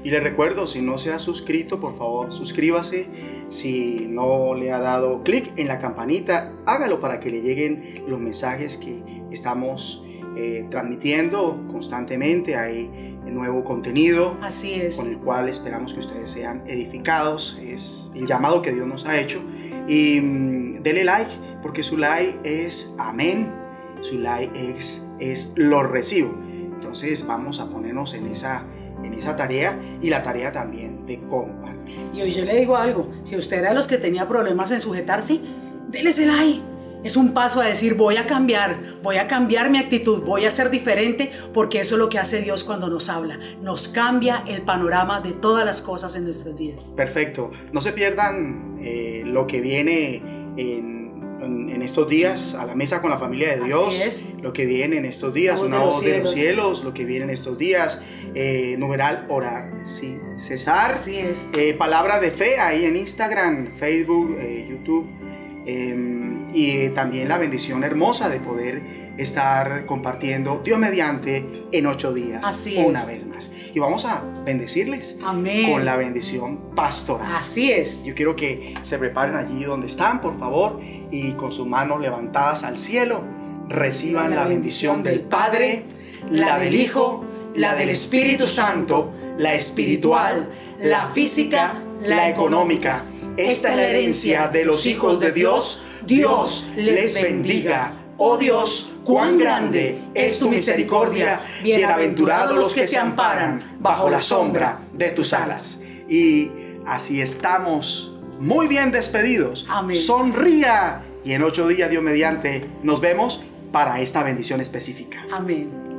Y 0.03 0.11
le 0.11 0.21
recuerdo, 0.21 0.67
si 0.67 0.81
no 0.81 0.99
se 0.99 1.13
ha 1.13 1.19
suscrito, 1.19 1.81
por 1.81 1.97
favor, 1.97 2.33
suscríbase. 2.33 3.09
Si 3.49 4.07
no 4.09 4.55
le 4.55 4.73
ha 4.73 4.79
dado 4.79 5.23
clic 5.23 5.53
en 5.57 5.69
la 5.69 5.79
campanita, 5.79 6.53
hágalo 6.67 7.01
para 7.01 7.21
que 7.21 7.31
le 7.31 7.43
lleguen 7.43 7.90
los 8.07 8.19
mensajes 8.19 8.77
que 8.77 9.03
estamos 9.31 10.05
eh, 10.37 10.67
transmitiendo 10.71 11.67
constantemente. 11.71 12.57
Hay 12.57 13.19
nuevo 13.31 13.65
contenido. 13.65 14.37
Así 14.43 14.75
es. 14.75 14.97
Con 14.97 15.09
el 15.09 15.19
cual 15.19 15.49
esperamos 15.49 15.95
que 15.95 16.01
ustedes 16.01 16.31
sean 16.31 16.63
edificados. 16.67 17.59
Es 17.63 18.11
el 18.15 18.27
llamado 18.27 18.63
que 18.63 18.73
Dios 18.73 18.87
nos 18.87 19.07
ha 19.07 19.19
hecho. 19.21 19.43
Y 19.89 20.21
mm, 20.21 20.83
dele 20.83 21.05
like, 21.05 21.31
porque 21.63 21.83
su 21.83 21.97
like 21.97 22.39
es 22.45 22.95
amén. 22.99 23.51
Su 24.01 24.19
like 24.19 24.53
es, 24.71 25.03
es 25.19 25.53
lo 25.57 25.83
recibo. 25.83 26.35
Entonces 26.75 27.27
vamos 27.27 27.61
a 27.61 27.69
ponernos 27.69 28.15
en 28.15 28.27
esa, 28.27 28.65
en 29.03 29.15
esa 29.15 29.37
tarea 29.37 29.79
y 30.01 30.11
la 30.11 30.23
tarea 30.23 30.53
también 30.53 31.07
de 31.07 31.21
compartir. 31.23 31.97
Y 32.15 32.23
hoy 32.23 32.33
yo 32.33 32.45
le 32.45 32.57
digo 32.57 32.77
algo. 32.77 33.11
Si 33.23 33.37
usted 33.37 33.59
era 33.59 33.71
de 33.71 33.75
los 33.75 33.87
que 33.87 33.99
tenía 33.99 34.29
problemas 34.29 34.71
en 34.71 34.81
sujetarse, 34.81 35.41
déle 35.89 36.11
ese 36.11 36.27
like 36.27 36.63
es 37.03 37.17
un 37.17 37.33
paso 37.33 37.61
a 37.61 37.67
decir, 37.67 37.95
voy 37.95 38.17
a 38.17 38.27
cambiar, 38.27 38.99
voy 39.03 39.17
a 39.17 39.27
cambiar 39.27 39.71
mi 39.71 39.79
actitud, 39.79 40.23
voy 40.23 40.45
a 40.45 40.51
ser 40.51 40.71
diferente, 40.71 41.31
porque 41.55 41.81
eso 41.81 41.95
es 41.95 41.99
lo 41.99 42.09
que 42.09 42.19
hace 42.19 42.41
Dios 42.41 42.65
cuando 42.65 42.89
nos 42.91 43.09
habla. 43.09 43.39
Nos 43.63 43.89
cambia 43.89 44.45
el 44.47 44.63
panorama 44.63 45.21
de 45.21 45.33
todas 45.33 45.65
las 45.65 45.81
cosas 45.81 46.15
en 46.17 46.25
nuestras 46.25 46.57
vidas. 46.57 46.93
Perfecto. 46.97 47.51
No 47.73 47.81
se 47.81 47.93
pierdan 47.93 48.79
eh, 48.83 49.23
lo 49.25 49.47
que 49.47 49.61
viene 49.61 50.23
en, 50.57 51.01
estos 51.81 52.09
días 52.09 52.55
a 52.55 52.67
la 52.67 52.75
mesa 52.75 53.01
con 53.01 53.09
la 53.09 53.17
familia 53.17 53.57
de 53.57 53.65
Dios. 53.65 54.05
es. 54.05 54.27
Lo 54.43 54.53
que 54.53 54.67
viene 54.67 54.99
en 54.99 55.07
estos 55.07 55.33
días, 55.33 55.63
una 55.63 55.79
voz 55.79 56.05
de 56.05 56.19
los 56.19 56.35
cielos, 56.35 56.85
lo 56.85 56.93
que 56.93 57.07
viene 57.07 57.25
en 57.25 57.31
estos 57.31 57.57
días, 57.57 58.03
eh, 58.35 58.77
numeral 58.79 59.25
orar 59.31 59.73
sí, 59.85 60.19
cesar. 60.37 60.93
Así 60.93 61.17
es. 61.17 61.49
Eh, 61.57 61.73
palabra 61.73 62.21
de 62.21 62.31
fe 62.31 62.61
ahí 62.61 62.85
en 62.85 62.97
Instagram, 62.97 63.69
Facebook, 63.79 64.37
YouTube. 64.69 65.09
Y 66.53 66.89
también 66.91 67.29
la 67.29 67.39
bendición 67.39 67.85
hermosa 67.85 68.29
de 68.29 68.41
poder 68.41 68.83
estar 69.19 69.85
compartiendo 69.87 70.63
Dios 70.65 70.79
mediante 70.79 71.67
en 71.73 71.87
ocho 71.87 72.13
días 72.13 72.45
Así 72.45 72.77
una 72.77 73.05
vez 73.05 73.27
más. 73.27 73.53
Y 73.73 73.79
vamos 73.79 74.05
a 74.05 74.23
bendecirles 74.45 75.19
Amén. 75.25 75.71
con 75.71 75.85
la 75.85 75.97
bendición 75.97 76.75
pastoral. 76.75 77.37
Así 77.37 77.71
es. 77.71 78.03
Yo 78.03 78.15
quiero 78.15 78.35
que 78.35 78.75
se 78.83 78.99
preparen 78.99 79.37
allí 79.37 79.65
donde 79.65 79.87
están, 79.87 80.21
por 80.21 80.39
favor, 80.39 80.81
y 81.11 81.33
con 81.33 81.53
sus 81.53 81.67
manos 81.67 82.01
levantadas 82.01 82.65
al 82.65 82.79
cielo, 82.79 83.23
reciban 83.69 84.35
la, 84.35 84.45
bendición 84.45 85.03
del 85.03 85.21
Padre, 85.21 85.85
la 86.29 86.59
del 86.59 86.75
Hijo, 86.75 87.25
la 87.55 87.75
del 87.75 87.91
Espíritu 87.91 88.47
Santo, 88.49 89.13
la 89.39 89.55
espiritual, 89.55 90.51
la 90.83 91.09
física, 91.09 91.75
la 92.03 92.29
económica. 92.29 93.05
Esta 93.37 93.71
es 93.71 93.77
la 93.77 93.85
herencia 93.85 94.49
de 94.49 94.65
los 94.65 94.87
hijos 94.87 95.21
de 95.21 95.33
Dios 95.33 95.83
Dios 96.07 96.69
les 96.77 97.15
bendiga. 97.21 97.95
Oh 98.17 98.37
Dios, 98.37 98.93
cuán 99.05 99.39
grande 99.39 99.99
es 100.15 100.39
tu 100.39 100.49
misericordia. 100.51 101.41
Bienaventurados 101.63 102.55
los 102.55 102.75
que 102.75 102.87
se 102.87 102.99
amparan 102.99 103.79
bajo 103.81 104.11
la 104.11 104.21
sombra 104.21 104.81
de 104.93 105.11
tus 105.11 105.33
alas. 105.33 105.81
Y 106.09 106.51
así 106.87 107.21
estamos 107.21 108.13
muy 108.39 108.69
bien 108.69 108.91
despedidos. 108.91 109.67
Amén. 109.69 109.97
Sonría. 109.97 111.03
Y 111.25 111.33
en 111.33 111.43
ocho 111.43 111.69
días, 111.69 111.91
Dios 111.91 112.03
mediante, 112.03 112.67
nos 112.83 113.01
vemos 113.01 113.43
para 113.73 114.01
esta 114.01 114.23
bendición 114.23 114.61
específica. 114.61 115.25
Amén. 115.33 115.90